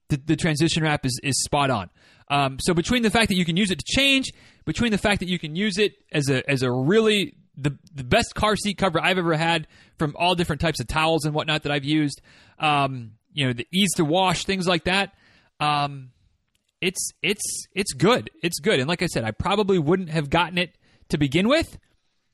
the, 0.08 0.20
the 0.24 0.36
transition 0.36 0.82
wrap 0.82 1.06
is, 1.06 1.18
is 1.22 1.42
spot 1.42 1.70
on. 1.70 1.90
Um, 2.28 2.58
so 2.60 2.74
between 2.74 3.02
the 3.02 3.10
fact 3.10 3.28
that 3.28 3.36
you 3.36 3.44
can 3.44 3.56
use 3.56 3.70
it 3.70 3.78
to 3.80 3.84
change, 3.84 4.32
between 4.64 4.92
the 4.92 4.98
fact 4.98 5.20
that 5.20 5.28
you 5.28 5.38
can 5.38 5.56
use 5.56 5.78
it 5.78 5.94
as 6.12 6.28
a 6.28 6.48
as 6.48 6.62
a 6.62 6.70
really 6.70 7.34
the 7.56 7.76
the 7.94 8.04
best 8.04 8.34
car 8.34 8.56
seat 8.56 8.78
cover 8.78 9.00
I've 9.00 9.18
ever 9.18 9.36
had 9.36 9.66
from 9.98 10.14
all 10.18 10.34
different 10.34 10.60
types 10.60 10.80
of 10.80 10.86
towels 10.86 11.24
and 11.24 11.34
whatnot 11.34 11.64
that 11.64 11.72
I've 11.72 11.84
used, 11.84 12.20
um, 12.58 13.12
you 13.32 13.46
know, 13.46 13.52
the 13.52 13.66
ease 13.72 13.92
to 13.96 14.04
wash, 14.04 14.44
things 14.44 14.66
like 14.66 14.84
that 14.84 15.12
um, 15.60 16.10
it's 16.80 17.12
it's 17.22 17.66
it's 17.74 17.92
good. 17.92 18.30
It's 18.42 18.58
good. 18.58 18.80
And 18.80 18.88
like 18.88 19.02
I 19.02 19.06
said, 19.06 19.24
I 19.24 19.30
probably 19.30 19.78
wouldn't 19.78 20.10
have 20.10 20.30
gotten 20.30 20.58
it 20.58 20.74
to 21.10 21.18
begin 21.18 21.48
with 21.48 21.78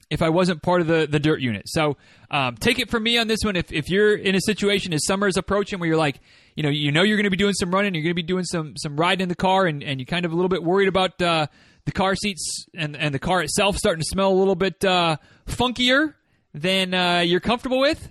if 0.08 0.22
I 0.22 0.28
wasn't 0.28 0.62
part 0.62 0.80
of 0.80 0.86
the, 0.86 1.08
the 1.10 1.18
dirt 1.18 1.40
unit. 1.40 1.64
So 1.66 1.96
um, 2.30 2.56
take 2.56 2.78
it 2.78 2.90
from 2.90 3.02
me 3.02 3.18
on 3.18 3.26
this 3.26 3.40
one. 3.42 3.56
If, 3.56 3.72
if 3.72 3.88
you're 3.88 4.14
in 4.14 4.36
a 4.36 4.40
situation 4.40 4.92
as 4.92 5.04
summer 5.04 5.26
is 5.26 5.36
approaching 5.36 5.80
where 5.80 5.88
you're 5.88 5.96
like, 5.96 6.20
you 6.54 6.62
know, 6.62 6.68
you 6.68 6.92
know 6.92 7.02
you're 7.02 7.16
going 7.16 7.24
to 7.24 7.30
be 7.30 7.36
doing 7.36 7.54
some 7.54 7.72
running, 7.72 7.94
you're 7.94 8.04
going 8.04 8.12
to 8.12 8.14
be 8.14 8.22
doing 8.22 8.44
some 8.44 8.76
some 8.76 8.96
riding 8.96 9.22
in 9.22 9.28
the 9.28 9.34
car, 9.34 9.66
and, 9.66 9.82
and 9.82 10.00
you're 10.00 10.06
kind 10.06 10.24
of 10.24 10.32
a 10.32 10.34
little 10.34 10.48
bit 10.48 10.62
worried 10.62 10.88
about 10.88 11.20
uh, 11.20 11.46
the 11.84 11.92
car 11.92 12.14
seats 12.14 12.66
and 12.74 12.96
and 12.96 13.14
the 13.14 13.18
car 13.18 13.42
itself 13.42 13.76
starting 13.76 14.00
to 14.00 14.08
smell 14.08 14.32
a 14.32 14.38
little 14.38 14.54
bit 14.54 14.84
uh, 14.84 15.16
funkier 15.46 16.14
than 16.54 16.94
uh, 16.94 17.20
you're 17.20 17.40
comfortable 17.40 17.80
with. 17.80 18.10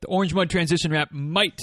The 0.00 0.06
orange 0.06 0.32
mud 0.32 0.48
transition 0.48 0.92
wrap 0.92 1.10
might 1.10 1.58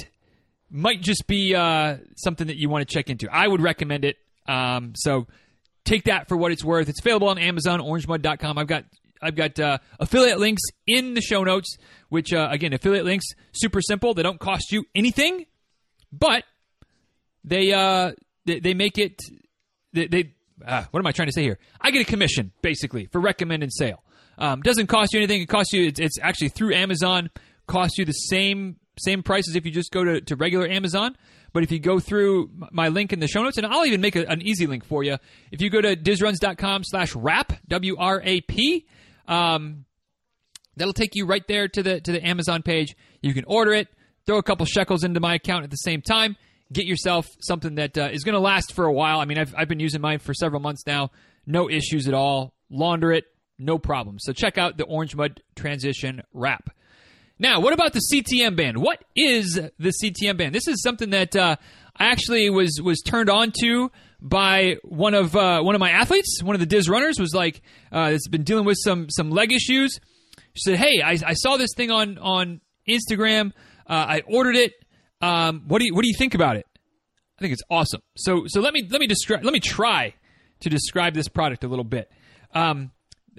might 0.70 1.02
just 1.02 1.28
be 1.28 1.56
uh, 1.56 1.98
something 2.16 2.48
that 2.48 2.58
you 2.58 2.70
want 2.70 2.88
to 2.88 2.94
check 2.94 3.10
into. 3.10 3.28
I 3.32 3.48
would 3.48 3.62
recommend 3.62 4.06
it. 4.06 4.18
Um, 4.48 4.94
so 4.96 5.28
take 5.84 6.06
that 6.06 6.28
for 6.28 6.38
what 6.38 6.52
it's 6.52 6.64
worth. 6.64 6.90
It's 6.90 7.00
available 7.00 7.30
on 7.30 7.38
Amazon, 7.38 7.80
orangemud.com. 7.80 8.58
I've 8.58 8.68
got 8.68 8.86
I've 9.22 9.36
got 9.36 9.60
uh, 9.60 9.78
affiliate 10.00 10.40
links 10.40 10.62
in 10.86 11.14
the 11.14 11.22
show 11.22 11.44
notes. 11.44 11.78
Which 12.10 12.34
uh, 12.34 12.48
again, 12.52 12.74
affiliate 12.74 13.06
links 13.06 13.26
super 13.54 13.82
simple. 13.82 14.14
They 14.14 14.24
don't 14.24 14.40
cost 14.40 14.72
you 14.72 14.86
anything, 14.94 15.46
but 16.12 16.44
they 17.44 17.74
uh, 17.74 18.12
they, 18.46 18.60
they 18.60 18.74
make 18.74 18.98
it. 18.98 19.20
They, 19.94 20.08
they 20.08 20.34
uh, 20.66 20.84
what 20.92 21.00
am 21.00 21.08
I 21.08 21.12
trying 21.12 21.28
to 21.28 21.34
say 21.34 21.44
here? 21.44 21.60
I 21.82 21.92
get 21.92 22.02
a 22.02 22.06
commission 22.06 22.52
basically 22.62 23.08
for 23.08 23.20
recommended 23.20 23.72
sale. 23.74 24.04
Um, 24.38 24.62
doesn't 24.62 24.88
cost 24.88 25.14
you 25.14 25.20
anything. 25.20 25.42
It 25.42 25.48
costs 25.48 25.74
you. 25.74 25.88
It's, 25.88 26.00
it's 26.00 26.20
actually 26.22 26.50
through 26.50 26.74
Amazon. 26.74 27.30
Costs 27.68 27.98
you 27.98 28.06
the 28.06 28.12
same 28.12 28.76
same 29.00 29.24
price 29.24 29.48
as 29.50 29.56
if 29.56 29.66
you 29.66 29.72
just 29.72 29.92
go 29.92 30.04
to, 30.04 30.22
to 30.22 30.36
regular 30.36 30.68
Amazon. 30.68 31.16
But 31.54 31.64
if 31.64 31.72
you 31.72 31.80
go 31.80 32.00
through 32.00 32.52
my 32.72 32.90
link 32.90 33.14
in 33.14 33.20
the 33.20 33.28
show 33.28 33.42
notes, 33.42 33.58
and 33.58 33.66
I'll 33.66 33.86
even 33.86 34.02
make 34.02 34.16
a, 34.16 34.26
an 34.28 34.42
easy 34.42 34.68
link 34.68 34.84
for 34.84 35.04
you. 35.04 35.18
If 35.52 35.62
you 35.62 35.70
go 35.70 35.82
to 35.82 35.96
dizruns.com 35.96 36.84
slash 36.84 37.16
wrap, 37.16 37.54
W 37.68 37.96
R 37.98 38.22
A 38.24 38.42
P, 38.42 38.86
um, 39.28 39.86
that'll 40.76 40.94
take 40.94 41.12
you 41.14 41.26
right 41.26 41.48
there 41.48 41.68
to 41.70 41.82
the 41.82 42.02
to 42.02 42.12
the 42.12 42.26
Amazon 42.28 42.62
page. 42.62 42.96
You 43.22 43.34
can 43.34 43.46
order 43.48 43.74
it, 43.74 43.88
throw 44.26 44.38
a 44.38 44.44
couple 44.44 44.66
shekels 44.66 45.04
into 45.04 45.20
my 45.20 45.36
account 45.36 45.64
at 45.64 45.70
the 45.70 45.78
same 45.78 46.02
time, 46.02 46.36
get 46.74 46.86
yourself 46.86 47.26
something 47.40 47.76
that 47.76 47.98
uh, 47.98 48.10
is 48.12 48.24
going 48.24 48.34
to 48.34 48.40
last 48.42 48.74
for 48.74 48.86
a 48.86 48.94
while. 48.94 49.20
I 49.20 49.26
mean, 49.26 49.38
I've, 49.38 49.56
I've 49.58 49.70
been 49.70 49.80
using 49.80 50.02
mine 50.02 50.20
for 50.20 50.34
several 50.34 50.62
months 50.62 50.84
now, 50.86 51.12
no 51.46 51.70
issues 51.70 52.08
at 52.08 52.14
all. 52.14 52.54
Launder 52.70 53.14
it, 53.14 53.26
no 53.58 53.78
problem. 53.78 54.18
So 54.20 54.34
check 54.34 54.58
out 54.58 54.78
the 54.78 54.84
Orange 54.84 55.16
Mud 55.16 55.42
Transition 55.56 56.24
Wrap. 56.34 56.70
Now, 57.38 57.60
what 57.60 57.74
about 57.74 57.94
the 57.94 58.02
CTM 58.12 58.56
band? 58.56 58.78
What 58.78 59.04
is 59.16 59.56
the 59.56 59.94
CTM 60.02 60.38
band? 60.38 60.56
This 60.56 60.68
is 60.68 60.82
something 60.82 61.10
that 61.10 61.36
uh, 61.36 61.58
I 61.98 62.06
actually 62.08 62.50
was 62.50 62.80
was 62.82 63.02
turned 63.02 63.30
on 63.30 63.52
to 63.62 63.92
by 64.22 64.78
one 64.84 65.14
of 65.14 65.36
uh, 65.36 65.62
one 65.62 65.76
of 65.76 65.80
my 65.80 65.92
athletes. 65.92 66.42
One 66.42 66.56
of 66.56 66.60
the 66.62 66.66
Diz 66.66 66.88
runners 66.90 67.20
was 67.20 67.34
like, 67.34 67.62
uh, 67.92 68.12
has 68.12 68.28
been 68.30 68.44
dealing 68.44 68.66
with 68.66 68.78
some 68.82 69.10
some 69.10 69.32
leg 69.32 69.52
issues. 69.52 70.00
She 70.54 70.62
said, 70.72 70.78
"Hey, 70.78 71.02
I, 71.04 71.18
I 71.26 71.34
saw 71.34 71.58
this 71.58 71.72
thing 71.76 71.92
on 71.92 72.18
on 72.18 72.62
Instagram. 72.88 73.52
Uh, 73.88 74.06
I 74.08 74.22
ordered 74.28 74.56
it. 74.56 74.74
Um, 75.22 75.64
what 75.68 75.80
do 75.80 75.86
you 75.86 75.94
what 75.94 76.04
do 76.04 76.08
you 76.08 76.16
think 76.18 76.36
about 76.36 76.56
it? 76.56 76.66
I 77.38 77.42
think 77.42 77.52
it's 77.52 77.64
awesome. 77.70 78.02
So 78.16 78.46
so 78.48 78.62
let 78.62 78.74
me 78.74 78.88
let 78.90 79.02
me 79.02 79.08
describe 79.08 79.44
let 79.44 79.54
me 79.54 79.60
try 79.60 80.14
to 80.62 80.70
describe 80.70 81.14
this 81.14 81.28
product 81.28 81.66
a 81.66 81.68
little 81.68 81.84
bit. 81.84 82.10
Um, 82.54 82.92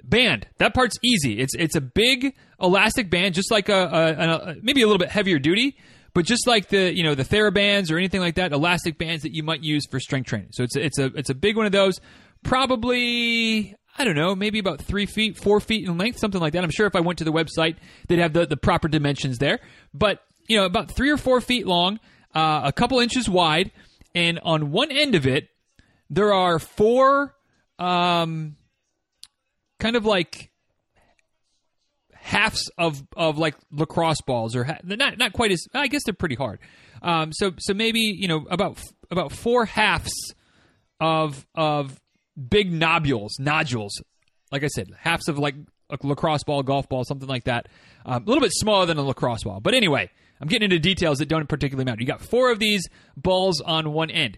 band. 0.03 0.47
That 0.57 0.73
part's 0.73 0.97
easy. 1.03 1.39
It's 1.39 1.53
it's 1.55 1.75
a 1.75 1.81
big 1.81 2.35
elastic 2.61 3.09
band, 3.09 3.35
just 3.35 3.51
like 3.51 3.69
a, 3.69 3.73
a, 3.75 4.51
a, 4.51 4.55
maybe 4.61 4.81
a 4.81 4.87
little 4.87 4.99
bit 4.99 5.09
heavier 5.09 5.39
duty, 5.39 5.77
but 6.13 6.25
just 6.25 6.47
like 6.47 6.69
the 6.69 6.95
you 6.95 7.03
know 7.03 7.15
the 7.15 7.23
TheraBands 7.23 7.91
or 7.91 7.97
anything 7.97 8.21
like 8.21 8.35
that, 8.35 8.51
elastic 8.51 8.97
bands 8.97 9.23
that 9.23 9.33
you 9.33 9.43
might 9.43 9.63
use 9.63 9.85
for 9.89 9.99
strength 9.99 10.27
training. 10.27 10.49
So 10.51 10.63
it's 10.63 10.75
a, 10.75 10.85
it's 10.85 10.99
a 10.99 11.05
it's 11.15 11.29
a 11.29 11.35
big 11.35 11.57
one 11.57 11.65
of 11.65 11.71
those. 11.71 11.99
Probably 12.43 13.75
I 13.97 14.03
don't 14.03 14.15
know, 14.15 14.35
maybe 14.35 14.59
about 14.59 14.81
three 14.81 15.05
feet, 15.05 15.37
four 15.37 15.59
feet 15.59 15.87
in 15.87 15.97
length, 15.97 16.19
something 16.19 16.39
like 16.39 16.53
that. 16.53 16.63
I'm 16.63 16.69
sure 16.69 16.85
if 16.85 16.95
I 16.95 16.99
went 16.99 17.19
to 17.19 17.25
the 17.25 17.31
website, 17.31 17.77
they'd 18.07 18.19
have 18.19 18.33
the 18.33 18.45
the 18.45 18.57
proper 18.57 18.87
dimensions 18.87 19.39
there. 19.39 19.59
But 19.93 20.21
you 20.47 20.57
know, 20.57 20.65
about 20.65 20.91
three 20.91 21.09
or 21.09 21.17
four 21.17 21.41
feet 21.41 21.67
long, 21.67 21.99
uh, 22.33 22.61
a 22.63 22.71
couple 22.71 22.99
inches 22.99 23.27
wide, 23.27 23.71
and 24.15 24.39
on 24.43 24.71
one 24.71 24.91
end 24.91 25.15
of 25.15 25.27
it, 25.27 25.49
there 26.09 26.33
are 26.33 26.59
four. 26.59 27.35
Um, 27.79 28.55
kind 29.79 29.95
of 29.95 30.05
like 30.05 30.51
halves 32.13 32.69
of, 32.77 33.01
of 33.15 33.37
like 33.37 33.55
lacrosse 33.71 34.21
balls 34.25 34.55
or 34.55 34.65
ha- 34.65 34.79
not 34.83 35.17
not 35.17 35.33
quite 35.33 35.51
as 35.51 35.65
I 35.73 35.87
guess 35.87 36.01
they're 36.05 36.13
pretty 36.13 36.35
hard. 36.35 36.59
Um, 37.01 37.31
so 37.31 37.53
so 37.57 37.73
maybe 37.73 37.99
you 37.99 38.27
know 38.27 38.45
about 38.49 38.79
about 39.09 39.31
four 39.31 39.65
halves 39.65 40.11
of 40.99 41.45
of 41.55 41.99
big 42.49 42.71
nodules 42.71 43.37
nodules. 43.39 44.01
Like 44.51 44.63
I 44.63 44.67
said, 44.67 44.89
halves 44.99 45.27
of 45.27 45.37
like 45.37 45.55
a 45.89 45.97
lacrosse 46.03 46.43
ball, 46.43 46.63
golf 46.63 46.89
ball, 46.89 47.03
something 47.03 47.29
like 47.29 47.45
that. 47.45 47.67
Um, 48.05 48.23
a 48.23 48.25
little 48.25 48.41
bit 48.41 48.51
smaller 48.53 48.85
than 48.85 48.97
a 48.97 49.03
lacrosse 49.03 49.43
ball, 49.43 49.59
but 49.59 49.73
anyway, 49.73 50.09
I'm 50.41 50.47
getting 50.47 50.65
into 50.65 50.79
details 50.79 51.19
that 51.19 51.29
don't 51.29 51.47
particularly 51.47 51.85
matter. 51.85 52.01
You 52.01 52.07
got 52.07 52.21
four 52.21 52.51
of 52.51 52.59
these 52.59 52.87
balls 53.15 53.61
on 53.61 53.93
one 53.93 54.09
end, 54.09 54.37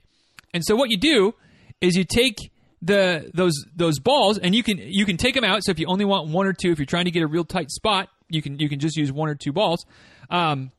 and 0.54 0.64
so 0.64 0.76
what 0.76 0.90
you 0.92 0.98
do 0.98 1.34
is 1.82 1.96
you 1.96 2.04
take 2.04 2.52
the 2.82 3.30
those 3.34 3.66
those 3.76 4.00
balls 4.00 4.38
and 4.38 4.56
you 4.56 4.64
can 4.64 4.78
you 4.78 5.06
can 5.06 5.18
take 5.18 5.36
them 5.36 5.44
out. 5.44 5.64
So 5.64 5.72
if 5.72 5.80
you 5.80 5.88
only 5.88 6.06
want 6.06 6.30
one 6.30 6.46
or 6.46 6.54
two 6.54 6.72
if 6.72 6.80
you're 6.80 6.86
trying 6.86 7.06
to 7.06 7.12
get 7.12 7.24
a 7.24 7.28
real 7.28 7.44
tight 7.44 7.72
spot 7.72 8.10
you 8.30 8.42
can 8.42 8.60
you 8.60 8.70
can 8.70 8.80
just 8.80 8.96
use 8.96 9.12
one 9.12 9.30
or 9.30 9.36
two 9.36 9.52
balls. 9.52 9.86
Um, 10.30 10.72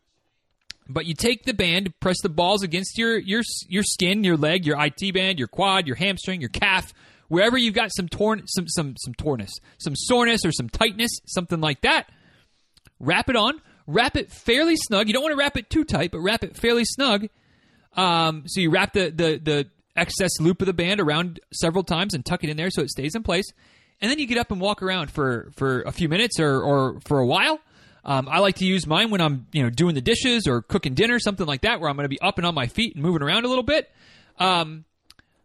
but 0.88 1.06
you 1.06 1.14
take 1.14 1.44
the 1.44 1.54
band 1.54 1.92
press 2.00 2.16
the 2.22 2.28
balls 2.28 2.62
against 2.62 2.98
your 2.98 3.18
your 3.18 3.42
your 3.68 3.82
skin 3.82 4.24
your 4.24 4.36
leg 4.36 4.64
your 4.64 4.82
IT 4.82 5.14
band 5.14 5.38
your 5.38 5.48
quad 5.48 5.86
your 5.86 5.96
hamstring 5.96 6.40
your 6.40 6.50
calf 6.50 6.92
wherever 7.28 7.56
you've 7.56 7.74
got 7.74 7.90
some 7.94 8.08
torn 8.08 8.42
some 8.46 8.66
some 8.66 8.94
some 8.98 9.14
torness 9.14 9.52
some 9.78 9.94
soreness 9.94 10.44
or 10.44 10.52
some 10.52 10.68
tightness 10.68 11.10
something 11.26 11.60
like 11.60 11.82
that 11.82 12.10
wrap 13.00 13.28
it 13.28 13.36
on. 13.36 13.60
Wrap 13.86 14.16
it 14.16 14.30
fairly 14.30 14.76
snug. 14.76 15.08
You 15.08 15.14
don't 15.14 15.22
want 15.22 15.32
to 15.32 15.38
wrap 15.38 15.56
it 15.56 15.68
too 15.68 15.84
tight 15.84 16.12
but 16.12 16.20
wrap 16.20 16.44
it 16.44 16.56
fairly 16.56 16.84
snug. 16.84 17.26
Um, 17.94 18.44
so 18.46 18.60
you 18.60 18.70
wrap 18.70 18.92
the 18.92 19.10
the 19.10 19.40
the 19.42 19.66
excess 19.96 20.40
loop 20.40 20.60
of 20.62 20.66
the 20.66 20.72
band 20.72 21.00
around 21.00 21.40
several 21.52 21.84
times 21.84 22.14
and 22.14 22.24
tuck 22.24 22.44
it 22.44 22.50
in 22.50 22.56
there 22.56 22.70
so 22.70 22.82
it 22.82 22.90
stays 22.90 23.14
in 23.14 23.22
place. 23.22 23.46
And 24.00 24.10
then 24.10 24.18
you 24.18 24.26
get 24.26 24.38
up 24.38 24.50
and 24.50 24.60
walk 24.60 24.82
around 24.82 25.10
for, 25.10 25.50
for 25.56 25.82
a 25.82 25.92
few 25.92 26.08
minutes 26.08 26.40
or, 26.40 26.62
or 26.62 27.00
for 27.00 27.18
a 27.18 27.26
while. 27.26 27.60
Um, 28.04 28.28
I 28.30 28.38
like 28.38 28.56
to 28.56 28.64
use 28.64 28.86
mine 28.86 29.10
when 29.10 29.20
I'm 29.20 29.46
you 29.52 29.62
know 29.62 29.70
doing 29.70 29.94
the 29.94 30.00
dishes 30.00 30.46
or 30.46 30.62
cooking 30.62 30.94
dinner, 30.94 31.18
something 31.18 31.46
like 31.46 31.62
that, 31.62 31.80
where 31.80 31.90
I'm 31.90 31.96
going 31.96 32.04
to 32.04 32.08
be 32.08 32.20
up 32.20 32.38
and 32.38 32.46
on 32.46 32.54
my 32.54 32.66
feet 32.66 32.94
and 32.94 33.02
moving 33.02 33.22
around 33.22 33.44
a 33.44 33.48
little 33.48 33.62
bit. 33.62 33.90
Um, 34.38 34.84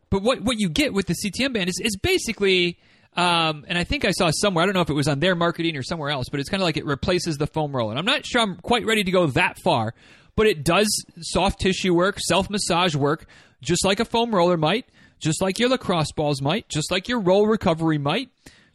but 0.09 0.21
what 0.21 0.41
what 0.41 0.57
you 0.57 0.69
get 0.69 0.93
with 0.93 1.07
the 1.07 1.15
CTM 1.15 1.53
band 1.53 1.69
is 1.69 1.81
is 1.83 1.97
basically, 1.97 2.79
um, 3.17 3.65
and 3.67 3.77
I 3.77 3.83
think 3.83 4.05
I 4.05 4.11
saw 4.11 4.31
somewhere. 4.31 4.63
I 4.63 4.67
don't 4.67 4.75
know 4.75 4.81
if 4.81 4.89
it 4.89 4.93
was 4.93 5.07
on 5.07 5.19
their 5.19 5.35
marketing 5.35 5.75
or 5.75 5.83
somewhere 5.83 6.09
else, 6.09 6.29
but 6.29 6.39
it's 6.39 6.49
kind 6.49 6.61
of 6.61 6.65
like 6.65 6.77
it 6.77 6.85
replaces 6.85 7.37
the 7.37 7.47
foam 7.47 7.75
roller. 7.75 7.91
And 7.91 7.99
I'm 7.99 8.05
not 8.05 8.25
sure 8.25 8.41
I'm 8.41 8.55
quite 8.57 8.85
ready 8.85 9.03
to 9.03 9.11
go 9.11 9.27
that 9.27 9.59
far, 9.59 9.93
but 10.37 10.47
it 10.47 10.63
does 10.63 10.87
soft 11.19 11.59
tissue 11.59 11.93
work, 11.93 12.19
self 12.19 12.49
massage 12.49 12.95
work, 12.95 13.27
just 13.65 13.85
like 13.85 13.99
a 13.99 14.05
foam 14.05 14.33
roller 14.33 14.57
might, 14.57 14.85
just 15.19 15.41
like 15.41 15.59
your 15.59 15.69
lacrosse 15.69 16.11
balls 16.11 16.41
might, 16.41 16.69
just 16.69 16.91
like 16.91 17.07
your 17.07 17.19
roll 17.19 17.47
recovery 17.47 17.97
might, 17.97 18.29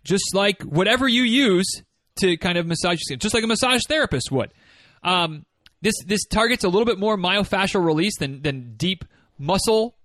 just 0.04 0.34
like 0.34 0.62
whatever 0.62 1.08
you 1.08 1.22
use 1.22 1.82
to 2.20 2.36
kind 2.36 2.58
of 2.58 2.66
massage 2.66 2.92
your 2.92 2.98
skin, 2.98 3.18
just 3.18 3.34
like 3.34 3.44
a 3.44 3.46
massage 3.46 3.82
therapist 3.88 4.30
would. 4.30 4.52
Um, 5.02 5.46
this 5.82 5.94
this 6.06 6.24
targets 6.26 6.64
a 6.64 6.68
little 6.68 6.84
bit 6.84 6.98
more 6.98 7.16
myofascial 7.16 7.84
release 7.84 8.18
than 8.18 8.42
than 8.42 8.74
deep 8.76 9.04
muscle 9.38 9.96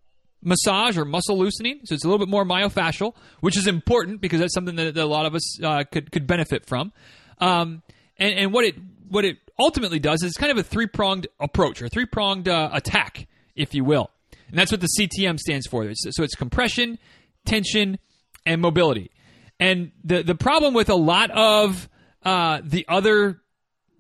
massage 0.42 0.98
or 0.98 1.04
muscle 1.04 1.38
loosening. 1.38 1.82
So 1.84 1.96
it's 1.96 2.06
a 2.06 2.08
little 2.08 2.20
bit 2.20 2.30
more 2.30 2.46
myofascial, 2.46 3.14
which 3.42 3.58
is 3.58 3.68
important 3.68 4.22
because 4.22 4.40
that's 4.40 4.54
something 4.54 4.76
that, 4.76 4.94
that 4.94 5.04
a 5.04 5.06
lot 5.06 5.26
of 5.26 5.36
us 5.36 5.62
uh, 5.62 5.84
could 5.92 6.12
could 6.12 6.28
benefit 6.28 6.66
from. 6.66 6.94
Um, 7.40 7.82
and, 8.18 8.40
and 8.40 8.54
what 8.54 8.64
it 8.66 8.76
what 9.10 9.26
it 9.26 9.38
ultimately 9.60 10.00
does 10.00 10.24
is 10.24 10.34
kind 10.34 10.52
of 10.52 10.58
a 10.58 10.64
three 10.64 10.88
pronged 10.88 11.28
approach 11.40 11.82
or 11.82 11.90
three 11.90 12.06
pronged 12.06 12.48
uh, 12.48 12.70
attack, 12.72 13.28
if 13.56 13.74
you 13.74 13.84
will. 13.84 14.12
And 14.50 14.58
that's 14.58 14.72
what 14.72 14.82
the 14.82 14.90
CTM 15.00 15.40
stands 15.40 15.68
for. 15.68 15.92
So 15.94 16.24
it's 16.24 16.36
compression, 16.36 17.00
tension, 17.46 18.00
and 18.46 18.62
mobility. 18.62 19.12
And 19.60 19.92
the, 20.04 20.24
the 20.24 20.36
problem 20.36 20.74
with 20.74 20.90
a 20.90 20.96
lot 20.96 21.32
of 21.32 21.90
uh, 22.24 22.62
the 22.64 22.86
other 22.88 23.42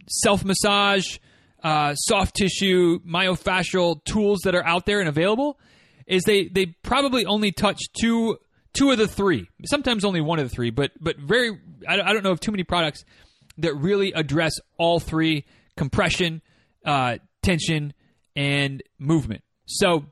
self 0.08 0.44
massage, 0.44 1.18
uh, 1.64 1.96
soft 1.96 2.36
tissue, 2.36 3.00
myofascial 3.00 4.04
tools 4.06 4.42
that 4.44 4.56
are 4.56 4.66
out 4.66 4.86
there 4.86 5.00
and 5.00 5.10
available 5.10 5.58
is 6.06 6.24
they, 6.24 6.48
they 6.48 6.68
probably 6.84 7.26
only 7.26 7.52
touch 7.52 7.82
two 8.00 8.38
two 8.74 8.92
of 8.92 8.98
the 8.98 9.08
three. 9.08 9.48
Sometimes 9.66 10.04
only 10.04 10.22
one 10.22 10.38
of 10.38 10.50
the 10.50 10.54
three, 10.54 10.70
but 10.70 10.92
but 11.00 11.18
very 11.18 11.58
I, 11.88 12.02
I 12.02 12.14
don't 12.14 12.24
know 12.24 12.32
of 12.32 12.40
too 12.40 12.52
many 12.52 12.64
products 12.64 13.04
that 13.58 13.74
really 13.74 14.12
address 14.12 14.54
all 14.78 15.00
three 15.00 15.46
compression, 15.78 16.42
uh, 16.86 17.18
tension, 17.42 17.94
and 18.36 18.84
movement. 19.00 19.44
So 19.66 20.06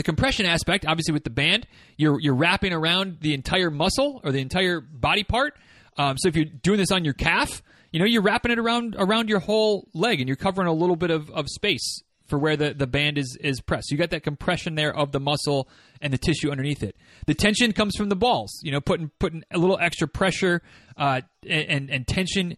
the 0.00 0.04
compression 0.04 0.46
aspect, 0.46 0.86
obviously, 0.86 1.12
with 1.12 1.24
the 1.24 1.30
band, 1.30 1.66
you're 1.98 2.18
you're 2.18 2.34
wrapping 2.34 2.72
around 2.72 3.18
the 3.20 3.34
entire 3.34 3.70
muscle 3.70 4.22
or 4.24 4.32
the 4.32 4.40
entire 4.40 4.80
body 4.80 5.24
part. 5.24 5.58
Um, 5.98 6.16
so 6.16 6.26
if 6.28 6.36
you're 6.36 6.46
doing 6.46 6.78
this 6.78 6.90
on 6.90 7.04
your 7.04 7.12
calf, 7.12 7.62
you 7.92 8.00
know 8.00 8.06
you're 8.06 8.22
wrapping 8.22 8.50
it 8.50 8.58
around 8.58 8.96
around 8.98 9.28
your 9.28 9.40
whole 9.40 9.90
leg, 9.92 10.18
and 10.18 10.26
you're 10.26 10.36
covering 10.36 10.68
a 10.68 10.72
little 10.72 10.96
bit 10.96 11.10
of, 11.10 11.28
of 11.28 11.50
space 11.50 12.02
for 12.28 12.38
where 12.38 12.56
the, 12.56 12.72
the 12.72 12.86
band 12.86 13.18
is 13.18 13.36
is 13.42 13.60
pressed. 13.60 13.90
You 13.90 13.98
got 13.98 14.08
that 14.08 14.22
compression 14.22 14.74
there 14.74 14.96
of 14.96 15.12
the 15.12 15.20
muscle 15.20 15.68
and 16.00 16.14
the 16.14 16.18
tissue 16.18 16.50
underneath 16.50 16.82
it. 16.82 16.96
The 17.26 17.34
tension 17.34 17.74
comes 17.74 17.94
from 17.94 18.08
the 18.08 18.16
balls. 18.16 18.58
You 18.62 18.72
know, 18.72 18.80
putting 18.80 19.10
putting 19.18 19.44
a 19.50 19.58
little 19.58 19.78
extra 19.78 20.08
pressure 20.08 20.62
uh, 20.96 21.20
and 21.46 21.90
and 21.90 22.08
tension 22.08 22.56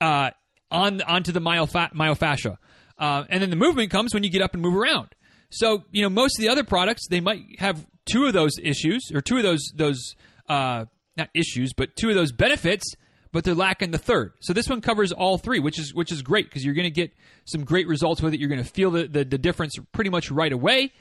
uh, 0.00 0.30
on 0.70 1.02
onto 1.02 1.32
the 1.32 1.40
myofascia. 1.40 2.58
Uh, 2.96 3.24
and 3.28 3.42
then 3.42 3.50
the 3.50 3.56
movement 3.56 3.90
comes 3.90 4.14
when 4.14 4.22
you 4.22 4.30
get 4.30 4.40
up 4.40 4.54
and 4.54 4.62
move 4.62 4.76
around. 4.76 5.15
So 5.50 5.84
you 5.90 6.02
know, 6.02 6.10
most 6.10 6.38
of 6.38 6.42
the 6.42 6.48
other 6.48 6.64
products 6.64 7.06
they 7.08 7.20
might 7.20 7.58
have 7.58 7.86
two 8.04 8.26
of 8.26 8.32
those 8.32 8.52
issues 8.62 9.10
or 9.12 9.20
two 9.20 9.36
of 9.36 9.42
those 9.42 9.72
those 9.74 10.14
uh, 10.48 10.86
not 11.16 11.28
issues, 11.34 11.72
but 11.72 11.96
two 11.96 12.08
of 12.08 12.14
those 12.14 12.32
benefits, 12.32 12.84
but 13.32 13.44
they're 13.44 13.54
lacking 13.54 13.90
the 13.90 13.98
third. 13.98 14.32
So 14.40 14.52
this 14.52 14.68
one 14.68 14.80
covers 14.80 15.12
all 15.12 15.38
three, 15.38 15.58
which 15.58 15.78
is 15.78 15.94
which 15.94 16.12
is 16.12 16.22
great 16.22 16.46
because 16.46 16.64
you're 16.64 16.74
going 16.74 16.84
to 16.84 16.90
get 16.90 17.12
some 17.44 17.64
great 17.64 17.86
results 17.86 18.22
with 18.22 18.34
it. 18.34 18.40
You're 18.40 18.48
going 18.48 18.62
to 18.62 18.68
feel 18.70 18.90
the, 18.90 19.06
the, 19.06 19.24
the 19.24 19.38
difference 19.38 19.74
pretty 19.92 20.10
much 20.10 20.30
right 20.30 20.52
away. 20.52 20.92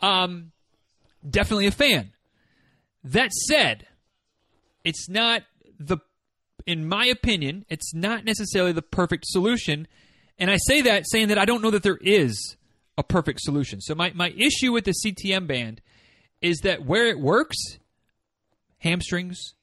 Um, 0.00 0.52
definitely 1.28 1.66
a 1.66 1.72
fan. 1.72 2.12
That 3.04 3.32
said, 3.32 3.86
it's 4.84 5.08
not 5.08 5.42
the 5.78 5.98
in 6.66 6.86
my 6.86 7.06
opinion, 7.06 7.64
it's 7.70 7.94
not 7.94 8.24
necessarily 8.24 8.72
the 8.72 8.82
perfect 8.82 9.24
solution. 9.26 9.88
And 10.38 10.50
I 10.50 10.58
say 10.66 10.82
that 10.82 11.04
saying 11.08 11.28
that 11.28 11.38
I 11.38 11.46
don't 11.46 11.62
know 11.62 11.70
that 11.70 11.82
there 11.82 11.98
is 12.00 12.56
a 12.98 13.02
perfect 13.04 13.40
solution. 13.40 13.80
So 13.80 13.94
my, 13.94 14.12
my 14.14 14.30
issue 14.36 14.72
with 14.72 14.84
the 14.84 14.92
CTM 14.92 15.46
band 15.46 15.80
is 16.42 16.58
that 16.64 16.84
where 16.84 17.06
it 17.06 17.18
works, 17.18 17.56
hamstrings, 18.78 19.54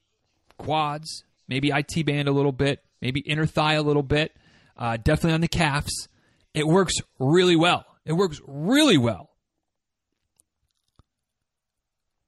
quads, 0.57 1.25
maybe 1.47 1.69
IT 1.69 2.05
band 2.05 2.29
a 2.29 2.31
little 2.31 2.53
bit, 2.53 2.81
maybe 3.01 3.19
inner 3.19 3.45
thigh 3.45 3.73
a 3.73 3.81
little 3.81 4.03
bit, 4.03 4.31
uh, 4.77 4.97
definitely 4.97 5.33
on 5.33 5.41
the 5.41 5.49
calves, 5.49 6.07
it 6.53 6.65
works 6.65 6.93
really 7.19 7.57
well. 7.57 7.85
It 8.05 8.13
works 8.13 8.39
really 8.47 8.97
well. 8.97 9.29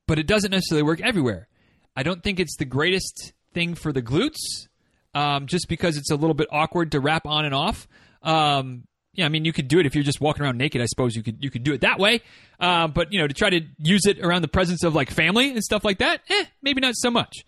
But 0.07 0.19
it 0.19 0.27
doesn't 0.27 0.51
necessarily 0.51 0.83
work 0.83 1.01
everywhere. 1.01 1.47
I 1.95 2.03
don't 2.03 2.21
think 2.21 2.39
it's 2.39 2.57
the 2.57 2.65
greatest 2.65 3.33
thing 3.53 3.75
for 3.75 3.93
the 3.93 4.01
glutes, 4.01 4.67
um, 5.13 5.47
just 5.47 5.69
because 5.69 5.95
it's 5.95 6.11
a 6.11 6.15
little 6.15 6.33
bit 6.33 6.47
awkward 6.51 6.91
to 6.91 6.99
wrap 6.99 7.25
on 7.25 7.45
and 7.45 7.55
off. 7.55 7.87
Um, 8.21 8.83
yeah, 9.13 9.25
I 9.25 9.29
mean, 9.29 9.45
you 9.45 9.53
could 9.53 9.67
do 9.67 9.79
it 9.79 9.85
if 9.85 9.95
you're 9.95 10.03
just 10.03 10.21
walking 10.21 10.43
around 10.43 10.57
naked. 10.57 10.81
I 10.81 10.85
suppose 10.85 11.15
you 11.15 11.23
could 11.23 11.43
you 11.43 11.49
could 11.49 11.63
do 11.63 11.73
it 11.73 11.81
that 11.81 11.99
way. 11.99 12.21
Uh, 12.59 12.87
but 12.87 13.11
you 13.11 13.19
know, 13.19 13.27
to 13.27 13.33
try 13.33 13.49
to 13.49 13.61
use 13.79 14.05
it 14.05 14.19
around 14.19 14.43
the 14.43 14.47
presence 14.47 14.83
of 14.83 14.93
like 14.93 15.09
family 15.09 15.49
and 15.51 15.63
stuff 15.63 15.83
like 15.83 15.99
that, 15.99 16.21
eh, 16.29 16.45
maybe 16.61 16.81
not 16.81 16.93
so 16.95 17.09
much. 17.09 17.45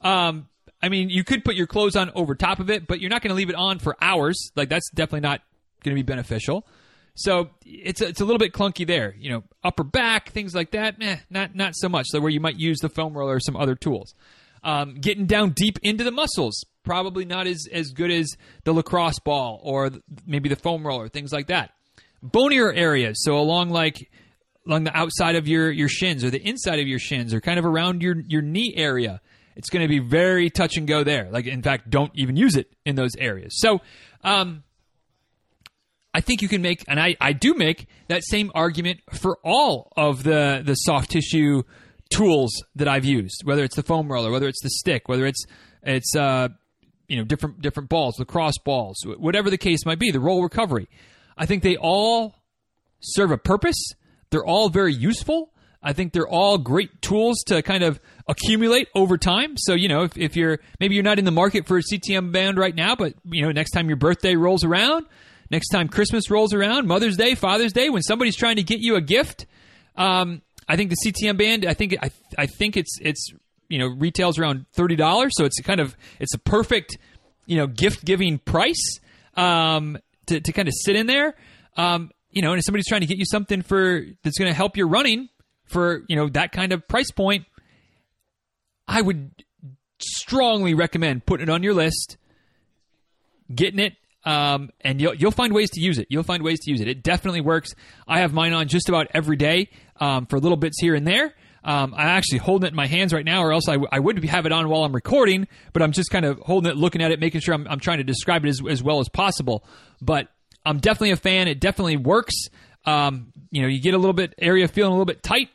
Um, 0.00 0.48
I 0.82 0.88
mean, 0.88 1.10
you 1.10 1.22
could 1.22 1.44
put 1.44 1.54
your 1.54 1.68
clothes 1.68 1.94
on 1.94 2.10
over 2.14 2.34
top 2.34 2.58
of 2.58 2.68
it, 2.70 2.88
but 2.88 3.00
you're 3.00 3.10
not 3.10 3.22
going 3.22 3.30
to 3.30 3.36
leave 3.36 3.50
it 3.50 3.54
on 3.54 3.78
for 3.78 3.96
hours. 4.00 4.50
Like 4.56 4.68
that's 4.68 4.90
definitely 4.90 5.20
not 5.20 5.42
going 5.84 5.96
to 5.96 6.02
be 6.02 6.06
beneficial. 6.06 6.66
So 7.14 7.50
it's 7.64 8.00
a, 8.00 8.08
it's 8.08 8.20
a 8.20 8.24
little 8.24 8.38
bit 8.38 8.52
clunky 8.52 8.86
there. 8.86 9.14
You 9.18 9.30
know, 9.30 9.44
upper 9.62 9.84
back 9.84 10.30
things 10.30 10.54
like 10.54 10.72
that, 10.72 10.96
eh, 11.00 11.18
not 11.30 11.54
not 11.54 11.74
so 11.76 11.88
much. 11.88 12.06
So 12.08 12.20
where 12.20 12.30
you 12.30 12.40
might 12.40 12.56
use 12.56 12.78
the 12.80 12.88
foam 12.88 13.16
roller 13.16 13.36
or 13.36 13.40
some 13.40 13.56
other 13.56 13.74
tools. 13.76 14.14
Um, 14.64 14.94
getting 14.94 15.26
down 15.26 15.50
deep 15.50 15.78
into 15.82 16.04
the 16.04 16.12
muscles, 16.12 16.64
probably 16.84 17.24
not 17.24 17.46
as, 17.46 17.66
as 17.72 17.90
good 17.90 18.10
as 18.10 18.36
the 18.64 18.72
lacrosse 18.72 19.18
ball 19.18 19.60
or 19.64 19.90
maybe 20.26 20.48
the 20.48 20.56
foam 20.56 20.86
roller, 20.86 21.08
things 21.08 21.32
like 21.32 21.48
that. 21.48 21.72
Bonier 22.22 22.72
areas, 22.72 23.24
so 23.24 23.38
along 23.38 23.70
like 23.70 24.08
along 24.66 24.84
the 24.84 24.96
outside 24.96 25.34
of 25.34 25.48
your, 25.48 25.70
your 25.70 25.88
shins 25.88 26.22
or 26.22 26.30
the 26.30 26.40
inside 26.40 26.78
of 26.78 26.86
your 26.86 26.98
shins 26.98 27.34
or 27.34 27.40
kind 27.40 27.58
of 27.58 27.64
around 27.64 28.02
your, 28.02 28.16
your 28.28 28.42
knee 28.42 28.72
area. 28.76 29.20
It's 29.56 29.70
going 29.70 29.82
to 29.82 29.88
be 29.88 29.98
very 29.98 30.50
touch 30.50 30.76
and 30.76 30.86
go 30.86 31.04
there. 31.04 31.28
Like, 31.30 31.46
in 31.46 31.62
fact, 31.62 31.90
don't 31.90 32.12
even 32.14 32.36
use 32.36 32.56
it 32.56 32.72
in 32.86 32.94
those 32.94 33.16
areas. 33.18 33.54
So, 33.58 33.80
um, 34.22 34.62
I 36.14 36.20
think 36.20 36.42
you 36.42 36.48
can 36.48 36.62
make, 36.62 36.84
and 36.88 37.00
I, 37.00 37.16
I 37.20 37.32
do 37.32 37.54
make 37.54 37.86
that 38.08 38.22
same 38.22 38.52
argument 38.54 39.00
for 39.12 39.38
all 39.42 39.92
of 39.96 40.22
the, 40.22 40.62
the 40.64 40.74
soft 40.74 41.10
tissue 41.10 41.62
tools 42.12 42.64
that 42.76 42.88
I've 42.88 43.04
used, 43.04 43.42
whether 43.44 43.64
it's 43.64 43.76
the 43.76 43.82
foam 43.82 44.10
roller, 44.10 44.30
whether 44.30 44.48
it's 44.48 44.62
the 44.62 44.70
stick, 44.70 45.08
whether 45.08 45.26
it's 45.26 45.44
it's 45.82 46.14
uh, 46.16 46.48
you 47.08 47.16
know 47.16 47.24
different 47.24 47.60
different 47.60 47.88
balls, 47.88 48.18
lacrosse 48.18 48.58
balls, 48.58 49.04
whatever 49.04 49.50
the 49.50 49.58
case 49.58 49.84
might 49.84 49.98
be, 49.98 50.10
the 50.10 50.20
roll 50.20 50.42
recovery. 50.42 50.88
I 51.36 51.46
think 51.46 51.62
they 51.62 51.76
all 51.76 52.36
serve 53.00 53.30
a 53.30 53.38
purpose. 53.38 53.92
They're 54.30 54.44
all 54.44 54.68
very 54.68 54.94
useful. 54.94 55.52
I 55.82 55.92
think 55.92 56.12
they're 56.12 56.28
all 56.28 56.58
great 56.58 57.02
tools 57.02 57.42
to 57.46 57.60
kind 57.62 57.82
of 57.82 58.00
accumulate 58.28 58.88
over 58.94 59.18
time. 59.18 59.56
So, 59.56 59.74
you 59.74 59.88
know, 59.88 60.04
if, 60.04 60.16
if 60.16 60.36
you're 60.36 60.60
maybe 60.78 60.94
you're 60.94 61.02
not 61.02 61.18
in 61.18 61.24
the 61.24 61.32
market 61.32 61.66
for 61.66 61.76
a 61.76 61.82
CTM 61.82 62.32
band 62.32 62.56
right 62.56 62.74
now, 62.74 62.94
but 62.94 63.14
you 63.24 63.42
know, 63.42 63.50
next 63.50 63.72
time 63.72 63.88
your 63.88 63.96
birthday 63.96 64.36
rolls 64.36 64.64
around, 64.64 65.06
next 65.50 65.70
time 65.70 65.88
Christmas 65.88 66.30
rolls 66.30 66.54
around, 66.54 66.86
Mother's 66.86 67.16
Day, 67.16 67.34
Father's 67.34 67.72
Day, 67.72 67.90
when 67.90 68.02
somebody's 68.02 68.36
trying 68.36 68.56
to 68.56 68.62
get 68.62 68.78
you 68.78 68.94
a 68.94 69.00
gift, 69.00 69.46
um, 69.96 70.40
I 70.68 70.76
think 70.76 70.90
the 70.90 70.96
CTM 71.04 71.36
band. 71.36 71.66
I 71.66 71.74
think 71.74 71.96
I 72.02 72.10
I 72.38 72.46
think 72.46 72.76
it's 72.76 72.98
it's 73.00 73.28
you 73.68 73.78
know 73.78 73.88
retails 73.88 74.38
around 74.38 74.66
thirty 74.72 74.96
dollars, 74.96 75.32
so 75.34 75.44
it's 75.44 75.60
kind 75.60 75.80
of 75.80 75.96
it's 76.20 76.34
a 76.34 76.38
perfect 76.38 76.98
you 77.46 77.56
know 77.56 77.66
gift 77.66 78.04
giving 78.04 78.38
price 78.38 79.00
um, 79.36 79.98
to 80.26 80.40
to 80.40 80.52
kind 80.52 80.68
of 80.68 80.74
sit 80.84 80.96
in 80.96 81.06
there. 81.06 81.34
Um, 81.76 82.10
you 82.30 82.42
know, 82.42 82.52
and 82.52 82.58
if 82.58 82.64
somebody's 82.64 82.88
trying 82.88 83.02
to 83.02 83.06
get 83.06 83.18
you 83.18 83.24
something 83.24 83.62
for 83.62 84.04
that's 84.22 84.38
going 84.38 84.50
to 84.50 84.56
help 84.56 84.76
your 84.76 84.88
running 84.88 85.28
for 85.66 86.04
you 86.08 86.16
know 86.16 86.28
that 86.30 86.52
kind 86.52 86.72
of 86.72 86.86
price 86.88 87.10
point, 87.10 87.46
I 88.86 89.02
would 89.02 89.44
strongly 89.98 90.74
recommend 90.74 91.26
putting 91.26 91.48
it 91.48 91.50
on 91.50 91.62
your 91.62 91.74
list, 91.74 92.16
getting 93.54 93.80
it, 93.80 93.94
um, 94.24 94.70
and 94.80 95.00
you'll 95.00 95.14
you'll 95.14 95.30
find 95.30 95.52
ways 95.52 95.70
to 95.70 95.80
use 95.80 95.98
it. 95.98 96.06
You'll 96.10 96.22
find 96.22 96.42
ways 96.42 96.60
to 96.60 96.70
use 96.70 96.80
it. 96.80 96.88
It 96.88 97.02
definitely 97.02 97.40
works. 97.40 97.70
I 98.06 98.20
have 98.20 98.32
mine 98.32 98.52
on 98.52 98.68
just 98.68 98.88
about 98.88 99.08
every 99.14 99.36
day 99.36 99.70
um, 100.00 100.26
for 100.26 100.38
little 100.38 100.56
bits 100.56 100.80
here 100.80 100.94
and 100.94 101.06
there. 101.06 101.34
Um, 101.64 101.94
I'm 101.94 102.08
actually 102.08 102.38
holding 102.38 102.66
it 102.66 102.70
in 102.70 102.76
my 102.76 102.86
hands 102.86 103.12
right 103.12 103.24
now, 103.24 103.42
or 103.42 103.52
else 103.52 103.68
I, 103.68 103.74
w- 103.74 103.88
I 103.92 104.00
would 104.00 104.22
have 104.24 104.46
it 104.46 104.52
on 104.52 104.68
while 104.68 104.82
I'm 104.82 104.92
recording, 104.92 105.46
but 105.72 105.80
I'm 105.80 105.92
just 105.92 106.10
kind 106.10 106.24
of 106.24 106.40
holding 106.40 106.72
it, 106.72 106.76
looking 106.76 107.00
at 107.02 107.12
it, 107.12 107.20
making 107.20 107.40
sure 107.40 107.54
I'm, 107.54 107.68
I'm 107.68 107.78
trying 107.78 107.98
to 107.98 108.04
describe 108.04 108.44
it 108.44 108.48
as, 108.48 108.60
as 108.68 108.82
well 108.82 108.98
as 108.98 109.08
possible. 109.08 109.64
But 110.00 110.26
I'm 110.66 110.78
definitely 110.80 111.12
a 111.12 111.16
fan. 111.16 111.46
It 111.46 111.60
definitely 111.60 111.98
works. 111.98 112.34
Um, 112.84 113.32
you 113.52 113.62
know, 113.62 113.68
you 113.68 113.80
get 113.80 113.94
a 113.94 113.98
little 113.98 114.12
bit 114.12 114.34
area 114.38 114.66
feeling 114.66 114.90
a 114.90 114.94
little 114.94 115.06
bit 115.06 115.22
tight. 115.22 115.50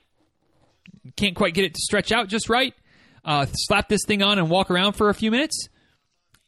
Can't 1.17 1.35
quite 1.35 1.53
get 1.53 1.65
it 1.65 1.73
to 1.73 1.81
stretch 1.81 2.13
out 2.13 2.29
just 2.29 2.47
right. 2.47 2.73
Uh, 3.25 3.45
slap 3.51 3.89
this 3.89 4.01
thing 4.07 4.23
on 4.23 4.39
and 4.39 4.49
walk 4.49 4.71
around 4.71 4.93
for 4.93 5.09
a 5.09 5.13
few 5.13 5.29
minutes, 5.29 5.67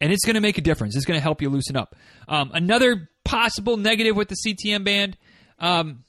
and 0.02 0.12
it's 0.12 0.26
going 0.26 0.36
to 0.36 0.42
make 0.42 0.58
a 0.58 0.62
difference. 0.62 0.96
It's 0.96 1.06
going 1.06 1.18
to 1.18 1.24
help 1.24 1.42
you 1.42 1.50
loosen 1.50 1.76
up. 1.76 1.96
Um, 2.28 2.52
another 2.54 3.10
possible 3.26 3.78
negative 3.78 4.16
with 4.16 4.30
the 4.30 4.36
CTM 4.36 4.84
band. 4.84 5.18
Um, 5.60 6.04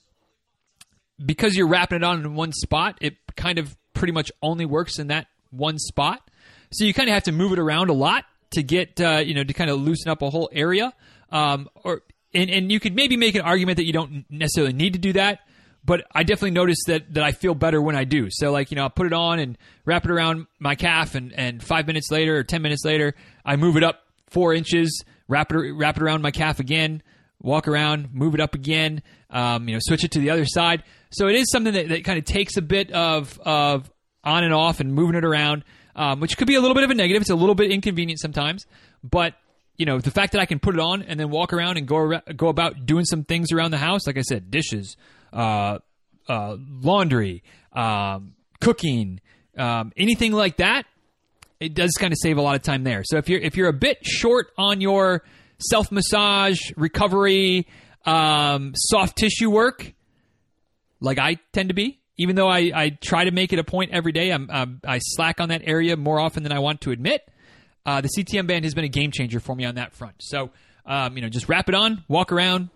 because 1.24 1.54
you're 1.54 1.68
wrapping 1.68 1.96
it 1.96 2.04
on 2.04 2.20
in 2.20 2.34
one 2.34 2.52
spot, 2.52 2.98
it 3.00 3.16
kind 3.36 3.58
of 3.58 3.76
pretty 3.94 4.12
much 4.12 4.32
only 4.42 4.64
works 4.64 4.98
in 4.98 5.08
that 5.08 5.26
one 5.50 5.78
spot. 5.78 6.22
So 6.72 6.84
you 6.84 6.94
kind 6.94 7.08
of 7.08 7.14
have 7.14 7.24
to 7.24 7.32
move 7.32 7.52
it 7.52 7.58
around 7.58 7.90
a 7.90 7.92
lot 7.92 8.24
to 8.52 8.62
get 8.62 9.00
uh, 9.00 9.22
you 9.24 9.34
know 9.34 9.44
to 9.44 9.52
kind 9.52 9.70
of 9.70 9.80
loosen 9.80 10.10
up 10.10 10.22
a 10.22 10.30
whole 10.30 10.48
area. 10.52 10.92
Um, 11.30 11.68
or 11.84 12.02
and, 12.32 12.48
and 12.50 12.72
you 12.72 12.80
could 12.80 12.94
maybe 12.94 13.16
make 13.16 13.34
an 13.34 13.42
argument 13.42 13.76
that 13.76 13.84
you 13.84 13.92
don't 13.92 14.24
necessarily 14.30 14.72
need 14.72 14.92
to 14.94 14.98
do 14.98 15.12
that, 15.14 15.40
but 15.84 16.06
I 16.12 16.22
definitely 16.22 16.52
notice 16.52 16.78
that 16.86 17.14
that 17.14 17.24
I 17.24 17.32
feel 17.32 17.54
better 17.54 17.80
when 17.80 17.96
I 17.96 18.04
do. 18.04 18.28
So 18.30 18.52
like 18.52 18.70
you 18.70 18.76
know, 18.76 18.84
I 18.84 18.88
put 18.88 19.06
it 19.06 19.12
on 19.12 19.38
and 19.38 19.56
wrap 19.84 20.04
it 20.04 20.10
around 20.10 20.46
my 20.58 20.74
calf, 20.74 21.14
and 21.14 21.32
and 21.32 21.62
five 21.62 21.86
minutes 21.86 22.10
later 22.10 22.36
or 22.36 22.44
ten 22.44 22.62
minutes 22.62 22.84
later, 22.84 23.14
I 23.44 23.56
move 23.56 23.76
it 23.76 23.82
up 23.82 24.02
four 24.28 24.54
inches, 24.54 25.04
wrap 25.28 25.52
it 25.52 25.56
wrap 25.74 25.96
it 25.96 26.02
around 26.02 26.22
my 26.22 26.30
calf 26.30 26.60
again, 26.60 27.02
walk 27.40 27.68
around, 27.68 28.12
move 28.12 28.34
it 28.34 28.40
up 28.40 28.54
again, 28.54 29.02
um, 29.30 29.68
you 29.68 29.74
know, 29.74 29.80
switch 29.82 30.04
it 30.04 30.10
to 30.12 30.18
the 30.18 30.30
other 30.30 30.44
side. 30.46 30.82
So 31.10 31.28
it 31.28 31.34
is 31.34 31.50
something 31.50 31.72
that, 31.72 31.88
that 31.88 32.04
kind 32.04 32.18
of 32.18 32.24
takes 32.24 32.56
a 32.56 32.62
bit 32.62 32.90
of 32.92 33.38
of 33.40 33.90
on 34.22 34.44
and 34.44 34.52
off 34.52 34.80
and 34.80 34.92
moving 34.92 35.16
it 35.16 35.24
around, 35.24 35.64
um, 35.96 36.20
which 36.20 36.36
could 36.36 36.46
be 36.46 36.54
a 36.54 36.60
little 36.60 36.74
bit 36.74 36.84
of 36.84 36.90
a 36.90 36.94
negative. 36.94 37.22
It's 37.22 37.30
a 37.30 37.34
little 37.34 37.54
bit 37.54 37.70
inconvenient 37.70 38.20
sometimes, 38.20 38.66
but 39.02 39.34
you 39.76 39.86
know, 39.86 39.98
the 39.98 40.10
fact 40.10 40.32
that 40.32 40.42
I 40.42 40.44
can 40.44 40.58
put 40.58 40.74
it 40.74 40.80
on 40.80 41.02
and 41.02 41.18
then 41.18 41.30
walk 41.30 41.54
around 41.54 41.78
and 41.78 41.88
go 41.88 42.20
go 42.36 42.48
about 42.48 42.84
doing 42.84 43.06
some 43.06 43.24
things 43.24 43.50
around 43.50 43.70
the 43.70 43.78
house, 43.78 44.06
like 44.06 44.18
I 44.18 44.20
said, 44.20 44.50
dishes, 44.50 44.96
uh, 45.32 45.78
uh, 46.28 46.56
laundry, 46.58 47.42
um, 47.72 48.34
cooking, 48.60 49.20
um, 49.56 49.92
anything 49.96 50.32
like 50.32 50.58
that, 50.58 50.86
it 51.58 51.74
does 51.74 51.92
kind 51.98 52.12
of 52.12 52.18
save 52.20 52.38
a 52.38 52.42
lot 52.42 52.56
of 52.56 52.62
time 52.62 52.84
there. 52.84 53.02
So 53.04 53.18
if 53.18 53.28
you're 53.28 53.40
if 53.40 53.56
you're 53.56 53.68
a 53.68 53.74
bit 53.74 53.98
short 54.04 54.48
on 54.56 54.80
your 54.80 55.22
self 55.58 55.92
massage, 55.92 56.58
recovery, 56.76 57.66
um, 58.06 58.72
soft 58.74 59.16
tissue 59.16 59.50
work, 59.50 59.92
like 61.00 61.18
I 61.18 61.36
tend 61.52 61.68
to 61.68 61.74
be. 61.74 61.98
Even 62.16 62.36
though 62.36 62.48
I, 62.48 62.70
I 62.74 62.90
try 62.90 63.24
to 63.24 63.30
make 63.30 63.54
it 63.54 63.58
a 63.58 63.64
point 63.64 63.92
every 63.92 64.12
day, 64.12 64.30
I'm, 64.30 64.50
I'm 64.50 64.80
I 64.86 64.98
slack 64.98 65.40
on 65.40 65.48
that 65.48 65.62
area 65.64 65.96
more 65.96 66.20
often 66.20 66.42
than 66.42 66.52
I 66.52 66.58
want 66.58 66.82
to 66.82 66.90
admit. 66.90 67.22
Uh, 67.86 68.02
the 68.02 68.08
CTM 68.08 68.46
band 68.46 68.64
has 68.64 68.74
been 68.74 68.84
a 68.84 68.88
game 68.88 69.10
changer 69.10 69.40
for 69.40 69.56
me 69.56 69.64
on 69.64 69.76
that 69.76 69.94
front. 69.94 70.16
So, 70.18 70.50
um, 70.84 71.16
you 71.16 71.22
know, 71.22 71.30
just 71.30 71.48
wrap 71.48 71.70
it 71.70 71.74
on, 71.74 72.04
walk 72.08 72.30
around, 72.30 72.68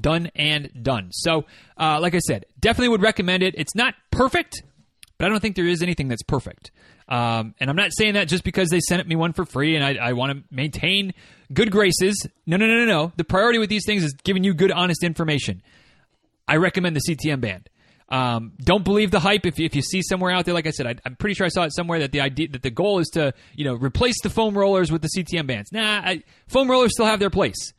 done 0.00 0.30
and 0.34 0.70
done. 0.82 1.10
So, 1.12 1.44
uh, 1.76 1.98
like 2.00 2.14
I 2.14 2.18
said, 2.20 2.46
definitely 2.58 2.88
would 2.88 3.02
recommend 3.02 3.42
it. 3.42 3.54
It's 3.56 3.74
not 3.74 3.94
perfect, 4.10 4.62
but 5.18 5.26
I 5.26 5.28
don't 5.28 5.40
think 5.40 5.56
there 5.56 5.66
is 5.66 5.82
anything 5.82 6.08
that's 6.08 6.22
perfect. 6.22 6.70
Um, 7.08 7.54
and 7.58 7.68
I'm 7.68 7.76
not 7.76 7.90
saying 7.92 8.14
that 8.14 8.28
just 8.28 8.44
because 8.44 8.68
they 8.68 8.78
sent 8.80 9.06
me 9.06 9.16
one 9.16 9.32
for 9.32 9.44
free 9.44 9.74
and 9.74 9.84
I, 9.84 9.96
I 9.96 10.12
want 10.12 10.32
to 10.32 10.54
maintain 10.54 11.12
good 11.52 11.72
graces. 11.72 12.26
No, 12.46 12.56
no, 12.56 12.66
no, 12.66 12.84
no, 12.84 12.86
no. 12.86 13.12
The 13.16 13.24
priority 13.24 13.58
with 13.58 13.68
these 13.68 13.84
things 13.84 14.04
is 14.04 14.14
giving 14.22 14.44
you 14.44 14.54
good, 14.54 14.70
honest 14.70 15.02
information. 15.02 15.60
I 16.46 16.56
recommend 16.56 16.94
the 16.94 17.00
CTM 17.00 17.40
band. 17.40 17.68
Um, 18.10 18.52
don't 18.60 18.84
believe 18.84 19.12
the 19.12 19.20
hype. 19.20 19.46
If 19.46 19.58
you, 19.58 19.64
if 19.66 19.74
you 19.74 19.82
see 19.82 20.02
somewhere 20.02 20.32
out 20.32 20.44
there, 20.44 20.54
like 20.54 20.66
I 20.66 20.70
said, 20.70 20.86
I, 20.86 20.96
am 21.06 21.14
pretty 21.14 21.34
sure 21.34 21.46
I 21.46 21.48
saw 21.48 21.62
it 21.62 21.74
somewhere 21.74 22.00
that 22.00 22.10
the 22.10 22.20
idea 22.20 22.48
that 22.48 22.62
the 22.62 22.70
goal 22.70 22.98
is 22.98 23.08
to 23.10 23.32
you 23.54 23.64
know 23.64 23.74
replace 23.74 24.20
the 24.22 24.30
foam 24.30 24.58
rollers 24.58 24.90
with 24.90 25.02
the 25.02 25.08
CTM 25.16 25.46
bands. 25.46 25.70
Nah, 25.70 26.00
I, 26.04 26.24
foam 26.48 26.68
rollers 26.68 26.92
still 26.92 27.06
have 27.06 27.20
their 27.20 27.30
place, 27.30 27.72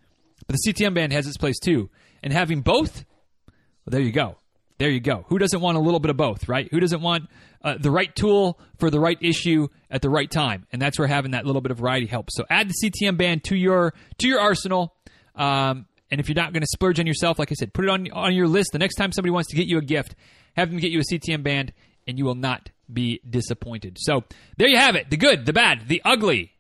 but 0.48 0.56
the 0.56 0.72
CTM 0.72 0.94
band 0.94 1.12
has 1.12 1.28
its 1.28 1.36
place 1.36 1.60
too. 1.60 1.90
And 2.24 2.32
having 2.32 2.62
both, 2.62 3.06
well, 3.48 3.92
there 3.92 4.02
you 4.02 4.12
go. 4.12 4.38
There 4.78 4.90
you 4.90 5.00
go. 5.00 5.26
Who 5.28 5.38
doesn't 5.38 5.62
want 5.62 5.78
a 5.78 5.80
little 5.80 6.00
bit 6.00 6.10
of 6.10 6.18
both, 6.18 6.48
right? 6.48 6.68
Who 6.72 6.80
doesn't 6.80 7.02
want 7.02 7.30
uh, 7.62 7.76
the 7.80 7.92
right 7.92 8.16
tool 8.16 8.60
for 8.80 8.90
the 8.90 9.00
right 9.00 9.18
issue 9.22 9.68
at 9.92 10.02
the 10.02 10.10
right 10.10 10.30
time? 10.30 10.66
And 10.72 10.82
that's 10.82 10.98
where 10.98 11.08
having 11.08 11.32
that 11.32 11.46
little 11.46 11.62
bit 11.62 11.72
of 11.72 11.78
variety 11.78 12.08
helps. 12.08 12.36
So 12.36 12.46
add 12.50 12.70
the 12.70 12.74
CTM 12.84 13.18
band 13.18 13.44
to 13.46 13.56
your 13.56 13.94
to 14.20 14.28
your 14.28 14.40
arsenal. 14.40 14.96
Um, 15.36 15.86
and 16.10 16.20
if 16.20 16.28
you're 16.28 16.36
not 16.36 16.52
going 16.52 16.62
to 16.62 16.68
splurge 16.68 17.00
on 17.00 17.06
yourself, 17.06 17.38
like 17.38 17.52
I 17.52 17.56
said, 17.56 17.74
put 17.74 17.86
it 17.86 17.92
on 17.92 18.12
on 18.12 18.34
your 18.34 18.48
list. 18.48 18.72
The 18.72 18.80
next 18.80 18.96
time 18.96 19.12
somebody 19.12 19.32
wants 19.32 19.50
to 19.50 19.56
get 19.56 19.68
you 19.68 19.78
a 19.78 19.84
gift, 19.84 20.16
have 20.56 20.72
them 20.72 20.80
get 20.80 20.92
you 20.92 21.00
a 21.00 21.04
CTM 21.04 21.44
band, 21.44 21.74
and 22.08 22.18
you 22.18 22.26
will 22.26 22.36
not 22.36 22.72
be 22.92 23.22
disappointed. 23.30 23.98
So 24.00 24.24
there 24.58 24.68
you 24.68 24.78
have 24.78 24.96
it: 24.96 25.12
the 25.12 25.18
good, 25.18 25.46
the 25.46 25.54
bad, 25.54 25.88
the 25.88 26.02
ugly 26.04 26.54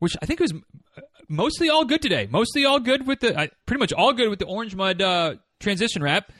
which 0.00 0.16
I 0.20 0.26
think 0.26 0.40
was 0.40 0.52
mostly 1.30 1.70
all 1.70 1.84
good 1.84 2.02
today. 2.02 2.28
Mostly 2.30 2.66
all 2.66 2.80
good 2.80 3.06
with 3.06 3.20
the, 3.20 3.38
uh, 3.38 3.46
pretty 3.64 3.78
much 3.78 3.92
all 3.92 4.12
good 4.12 4.28
with 4.28 4.40
the 4.40 4.46
Orange 4.46 4.74
Mud 4.74 5.00
uh, 5.00 5.36
transition 5.60 6.02
wrap. 6.02 6.32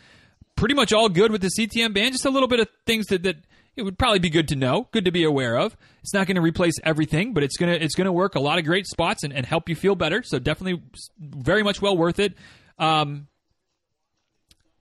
Pretty 0.56 0.74
much 0.74 0.92
all 0.92 1.08
good 1.08 1.32
with 1.32 1.40
the 1.40 1.50
CTM 1.58 1.94
band. 1.94 2.12
Just 2.12 2.26
a 2.26 2.30
little 2.30 2.48
bit 2.48 2.60
of 2.60 2.68
things 2.84 3.06
that, 3.06 3.22
that 3.22 3.36
it 3.76 3.82
would 3.82 3.98
probably 3.98 4.18
be 4.18 4.28
good 4.28 4.48
to 4.48 4.56
know, 4.56 4.88
good 4.92 5.06
to 5.06 5.12
be 5.12 5.24
aware 5.24 5.56
of. 5.56 5.76
It's 6.02 6.12
not 6.12 6.26
going 6.26 6.34
to 6.34 6.42
replace 6.42 6.74
everything, 6.84 7.32
but 7.32 7.42
it's 7.42 7.56
gonna 7.56 7.72
it's 7.72 7.94
gonna 7.94 8.12
work 8.12 8.34
a 8.34 8.40
lot 8.40 8.58
of 8.58 8.64
great 8.64 8.86
spots 8.86 9.22
and, 9.22 9.32
and 9.32 9.46
help 9.46 9.68
you 9.68 9.76
feel 9.76 9.94
better. 9.94 10.22
So 10.22 10.38
definitely, 10.38 10.82
very 11.18 11.62
much 11.62 11.80
well 11.80 11.96
worth 11.96 12.18
it. 12.18 12.34
Um, 12.78 13.28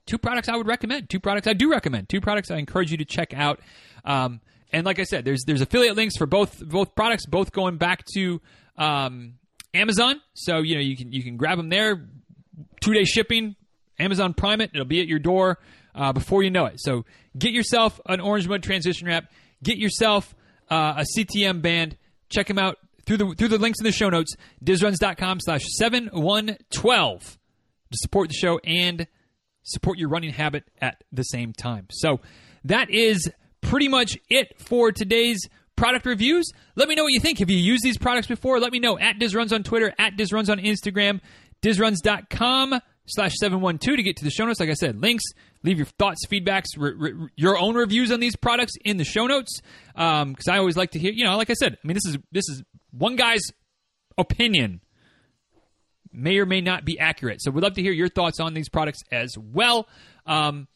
two 0.06 0.18
products 0.18 0.48
I 0.48 0.56
would 0.56 0.66
recommend. 0.66 1.08
Two 1.08 1.20
products 1.20 1.46
I 1.46 1.52
do 1.52 1.70
recommend. 1.70 2.08
Two 2.08 2.20
products 2.20 2.50
I 2.50 2.56
encourage 2.56 2.90
you 2.90 2.98
to 2.98 3.04
check 3.04 3.32
out. 3.32 3.60
Um, 4.04 4.40
and 4.72 4.84
like 4.84 4.98
I 4.98 5.04
said, 5.04 5.24
there's 5.24 5.44
there's 5.46 5.60
affiliate 5.60 5.96
links 5.96 6.16
for 6.16 6.26
both 6.26 6.58
both 6.66 6.94
products, 6.94 7.26
both 7.26 7.52
going 7.52 7.76
back 7.76 8.04
to 8.14 8.40
um, 8.76 9.34
Amazon. 9.74 10.20
So 10.34 10.58
you 10.58 10.74
know 10.74 10.80
you 10.80 10.96
can 10.96 11.12
you 11.12 11.22
can 11.22 11.36
grab 11.36 11.58
them 11.58 11.68
there. 11.68 12.08
Two 12.80 12.92
day 12.92 13.04
shipping. 13.04 13.56
Amazon 13.98 14.34
Prime 14.34 14.60
it. 14.60 14.70
It'll 14.72 14.86
be 14.86 15.00
at 15.00 15.06
your 15.06 15.18
door 15.18 15.58
uh, 15.94 16.12
before 16.12 16.42
you 16.42 16.50
know 16.50 16.66
it. 16.66 16.80
So 16.80 17.04
get 17.38 17.52
yourself 17.52 18.00
an 18.06 18.20
Orange 18.20 18.48
Mud 18.48 18.62
transition 18.62 19.06
wrap. 19.06 19.30
Get 19.62 19.76
yourself 19.76 20.34
uh, 20.70 20.94
a 20.98 21.04
CTM 21.16 21.60
band. 21.60 21.96
Check 22.30 22.46
them 22.46 22.58
out 22.58 22.78
through 23.04 23.18
the 23.18 23.34
through 23.36 23.48
the 23.48 23.58
links 23.58 23.80
in 23.80 23.84
the 23.84 23.92
show 23.92 24.08
notes. 24.08 24.34
Dizruns.com 24.64 25.40
slash 25.40 25.62
seven 25.76 26.08
one 26.12 26.56
twelve 26.74 27.38
to 27.90 27.98
support 27.98 28.28
the 28.28 28.34
show 28.34 28.58
and 28.64 29.06
support 29.62 29.98
your 29.98 30.08
running 30.08 30.32
habit 30.32 30.64
at 30.80 31.02
the 31.12 31.22
same 31.22 31.52
time. 31.52 31.86
So 31.90 32.20
that 32.64 32.90
is 32.90 33.30
pretty 33.60 33.88
much 33.88 34.18
it 34.28 34.58
for 34.60 34.92
today's 34.92 35.48
product 35.80 36.04
reviews. 36.04 36.52
Let 36.76 36.88
me 36.88 36.94
know 36.94 37.04
what 37.04 37.12
you 37.12 37.20
think. 37.20 37.38
Have 37.38 37.48
you 37.48 37.56
used 37.56 37.82
these 37.82 37.96
products 37.96 38.26
before? 38.26 38.60
Let 38.60 38.70
me 38.70 38.80
know 38.80 38.98
at 38.98 39.18
DizRuns 39.18 39.50
on 39.50 39.62
Twitter, 39.62 39.94
at 39.98 40.14
DizRuns 40.14 40.50
on 40.50 40.58
Instagram, 40.58 41.20
DizRuns.com 41.62 42.80
slash 43.06 43.32
712 43.40 43.96
to 43.96 44.02
get 44.02 44.16
to 44.16 44.24
the 44.24 44.30
show 44.30 44.44
notes. 44.44 44.60
Like 44.60 44.68
I 44.68 44.74
said, 44.74 45.00
links, 45.00 45.24
leave 45.62 45.78
your 45.78 45.86
thoughts, 45.86 46.26
feedbacks, 46.30 46.66
re- 46.76 46.92
re- 46.94 47.28
your 47.34 47.58
own 47.58 47.76
reviews 47.76 48.12
on 48.12 48.20
these 48.20 48.36
products 48.36 48.74
in 48.84 48.98
the 48.98 49.04
show 49.04 49.26
notes. 49.26 49.62
Because 49.94 50.48
um, 50.48 50.54
I 50.54 50.58
always 50.58 50.76
like 50.76 50.90
to 50.90 50.98
hear, 50.98 51.12
you 51.12 51.24
know, 51.24 51.34
like 51.38 51.48
I 51.48 51.54
said, 51.54 51.78
I 51.82 51.86
mean, 51.86 51.94
this 51.94 52.04
is 52.06 52.18
this 52.30 52.48
is 52.50 52.62
one 52.90 53.16
guy's 53.16 53.42
opinion 54.18 54.82
may 56.12 56.36
or 56.38 56.44
may 56.44 56.60
not 56.60 56.84
be 56.84 56.98
accurate. 56.98 57.40
So 57.40 57.50
we'd 57.50 57.62
love 57.62 57.74
to 57.74 57.82
hear 57.82 57.92
your 57.92 58.08
thoughts 58.08 58.38
on 58.38 58.52
these 58.52 58.68
products 58.68 59.00
as 59.10 59.34
well. 59.38 59.88
Um, 60.26 60.68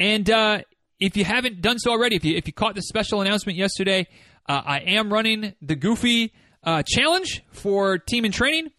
and 0.00 0.28
uh, 0.28 0.62
if 0.98 1.16
you 1.16 1.24
haven't 1.24 1.60
done 1.60 1.78
so 1.78 1.92
already, 1.92 2.16
if 2.16 2.24
you 2.24 2.36
if 2.36 2.48
you 2.48 2.52
caught 2.52 2.74
the 2.74 2.82
special 2.82 3.20
announcement 3.20 3.56
yesterday, 3.56 4.08
uh, 4.48 4.62
I 4.64 4.78
am 4.80 5.12
running 5.12 5.54
the 5.60 5.76
Goofy 5.76 6.32
uh, 6.64 6.82
challenge 6.86 7.42
for 7.50 7.98
Team 7.98 8.24
in 8.24 8.32
Training. 8.32 8.70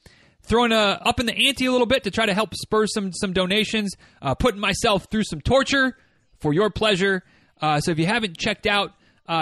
Throwing 0.42 0.72
uh, 0.72 0.98
up 1.02 1.20
in 1.20 1.28
the 1.28 1.48
ante 1.48 1.68
a 1.68 1.72
little 1.72 1.86
bit 1.86 2.04
to 2.06 2.12
try 2.12 2.26
to 2.26 2.34
help 2.34 2.56
spur 2.56 2.88
some 2.88 3.14
some 3.14 3.34
donations, 3.34 3.96
uh, 4.22 4.34
putting 4.34 4.60
myself 4.60 5.06
through 5.12 5.24
some 5.24 5.42
torture 5.42 5.96
for 6.40 6.54
your 6.54 6.72
pleasure. 6.72 7.24
Uh, 7.62 7.80
so 7.80 7.92
if 7.92 8.00
you 8.00 8.08
haven't 8.08 8.36
checked 8.38 8.66
out 8.66 8.94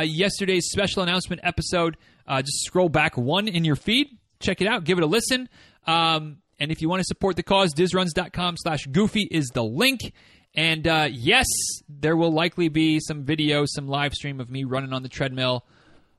yesterday's 0.04 0.68
special 0.70 1.04
announcement 1.04 1.40
episode, 1.46 1.96
just 2.30 2.66
scroll 2.66 2.90
back 2.90 3.16
one 3.18 3.48
in 3.48 3.64
your 3.64 3.78
feed, 3.78 4.08
check 4.42 4.60
it 4.60 4.68
out, 4.68 4.84
give 4.84 4.98
it 4.98 5.04
a 5.04 5.08
listen. 5.08 5.48
Um, 5.86 6.40
and 6.60 6.72
if 6.72 6.82
you 6.82 6.90
want 6.90 7.00
to 7.00 7.06
support 7.06 7.36
the 7.36 7.44
cause, 7.44 7.74
dizruns.com 7.74 8.56
slash 8.58 8.86
goofy 8.88 9.28
is 9.32 9.48
the 9.54 9.64
link. 9.64 10.14
And 10.56 10.88
uh, 10.88 11.08
yes, 11.10 11.46
there 11.88 12.18
will 12.18 12.34
likely 12.34 12.68
be 12.68 13.00
some 13.00 13.24
video, 13.24 13.64
some 13.66 13.88
live 13.88 14.14
stream 14.14 14.40
of 14.40 14.50
me 14.50 14.64
running 14.64 14.92
on 14.92 15.04
the 15.04 15.10
treadmill. 15.10 15.66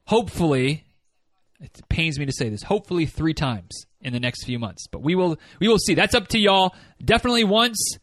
Hopefully, 0.09 0.85
it 1.61 1.83
pains 1.91 2.19
me 2.19 2.25
to 2.25 2.33
say 2.33 2.49
this, 2.49 2.63
hopefully 2.63 3.05
three 3.05 3.35
times 3.35 3.85
in 4.01 4.15
the 4.15 4.21
next 4.21 4.45
few 4.45 4.59
months. 4.59 4.87
But 4.91 5.03
we 5.03 5.15
will 5.15 5.37
we 5.61 5.69
will 5.69 5.77
see. 5.77 5.93
That's 5.93 6.15
up 6.15 6.29
to 6.29 6.39
y'all. 6.39 6.75
Definitely 7.05 7.45
once. 7.45 7.99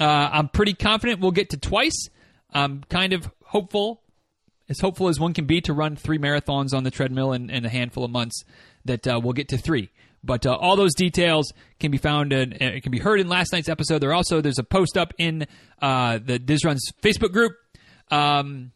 Uh, 0.00 0.30
I'm 0.32 0.48
pretty 0.48 0.72
confident 0.72 1.20
we'll 1.20 1.30
get 1.30 1.50
to 1.50 1.58
twice. 1.58 2.08
I'm 2.54 2.82
kind 2.88 3.12
of 3.12 3.30
hopeful, 3.44 4.00
as 4.70 4.80
hopeful 4.80 5.08
as 5.08 5.20
one 5.20 5.34
can 5.34 5.44
be, 5.44 5.60
to 5.60 5.74
run 5.74 5.94
three 5.94 6.16
marathons 6.16 6.72
on 6.72 6.84
the 6.84 6.90
treadmill 6.90 7.34
in, 7.34 7.50
in 7.50 7.66
a 7.66 7.68
handful 7.68 8.02
of 8.02 8.10
months. 8.10 8.44
That 8.86 9.06
uh, 9.06 9.20
we'll 9.22 9.34
get 9.34 9.48
to 9.48 9.58
three. 9.58 9.90
But 10.24 10.46
uh, 10.46 10.54
all 10.54 10.76
those 10.76 10.94
details 10.94 11.52
can 11.80 11.90
be 11.90 11.98
found 11.98 12.32
and 12.32 12.54
it 12.54 12.82
can 12.82 12.92
be 12.92 12.98
heard 12.98 13.20
in 13.20 13.28
last 13.28 13.52
night's 13.52 13.68
episode. 13.68 13.98
There 13.98 14.14
also 14.14 14.40
there's 14.40 14.58
a 14.58 14.64
post 14.64 14.96
up 14.96 15.12
in 15.18 15.46
uh, 15.82 16.18
the 16.24 16.38
DizRuns 16.38 16.80
Facebook 17.02 17.32
group, 17.32 17.52
um, 18.10 18.72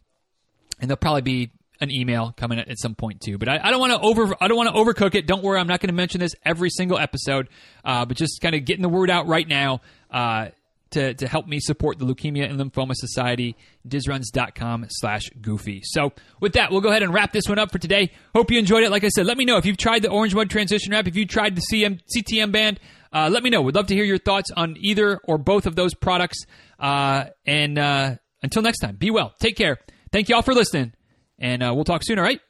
and 0.79 0.91
there'll 0.91 0.99
probably 0.99 1.23
be 1.23 1.53
an 1.81 1.91
email 1.91 2.33
coming 2.37 2.59
at, 2.59 2.69
at 2.69 2.79
some 2.79 2.95
point 2.95 3.21
too. 3.21 3.39
But 3.39 3.49
I, 3.49 3.61
I 3.62 3.71
don't 3.71 3.81
want 3.81 3.93
to 3.93 4.01
over 4.01 4.35
I 4.41 4.49
don't 4.49 4.57
want 4.57 4.69
to 4.69 4.75
overcook 4.75 5.15
it. 5.15 5.27
Don't 5.27 5.43
worry, 5.43 5.59
I'm 5.59 5.67
not 5.67 5.81
going 5.81 5.89
to 5.89 5.95
mention 5.95 6.21
this 6.21 6.35
every 6.45 6.71
single 6.71 6.99
episode, 6.99 7.49
uh, 7.85 8.05
but 8.05 8.17
just 8.17 8.41
kind 8.41 8.55
of 8.55 8.65
getting 8.65 8.83
the 8.83 8.89
word 8.89 9.11
out 9.11 9.27
right 9.27 9.47
now. 9.47 9.81
Uh, 10.11 10.49
to, 10.91 11.15
to 11.15 11.27
help 11.27 11.47
me 11.49 11.59
support 11.59 11.99
the 11.99 12.05
Leukemia 12.05 12.49
and 12.49 12.59
Lymphoma 12.59 12.95
Society, 12.95 13.57
dizruns.com 13.87 14.87
slash 14.89 15.29
goofy. 15.41 15.83
So 15.85 16.12
with 16.41 16.55
that, 16.55 16.71
we'll 16.71 16.81
go 16.81 16.91
ahead 16.91 17.03
and 17.03 17.12
wrap 17.12 17.33
this 17.33 17.49
one 17.49 17.59
up 17.59 17.73
for 17.73 17.79
today. 17.79 18.12
Hope 18.35 18.51
you 18.51 18.59
enjoyed 18.59 18.85
it. 18.85 18.91
Like 18.91 19.05
I 19.05 19.09
said, 19.09 19.27
let 19.27 19.37
me 19.37 19.45
know 19.45 19.57
if 19.57 19.67
you've 19.67 19.77
tried 19.77 20.03
the 20.03 20.11
Orange 20.11 20.35
Mud 20.35 20.49
Transition 20.49 20.93
Wrap, 20.93 21.09
if 21.09 21.17
you 21.17 21.27
tried 21.27 21.57
the 21.57 21.62
CM, 21.73 22.01
CTM 22.17 22.53
band, 22.53 22.81
uh, 23.12 23.29
let 23.31 23.43
me 23.43 23.51
know. 23.51 23.62
We'd 23.62 23.75
love 23.75 23.89
to 23.89 23.95
hear 23.95 24.05
your 24.05 24.19
thoughts 24.19 24.51
on 24.57 24.77
either 24.79 25.19
or 25.25 25.39
both 25.39 25.67
of 25.67 25.75
those 25.75 25.95
products. 25.95 26.45
Uh, 26.79 27.27
and 27.45 27.79
uh, 27.79 28.17
until 28.43 28.62
next 28.62 28.79
time, 28.79 28.97
be 28.97 29.11
well. 29.11 29.35
Take 29.39 29.57
care. 29.57 29.79
Thank 30.12 30.29
you 30.29 30.37
all 30.37 30.43
for 30.43 30.55
listening. 30.55 30.93
And 31.38 31.62
uh, 31.62 31.72
we'll 31.75 31.85
talk 31.85 32.03
soon, 32.05 32.18
all 32.18 32.25
right? 32.25 32.40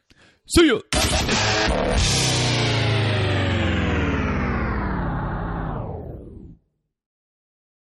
See 0.48 0.66
you. 0.66 0.82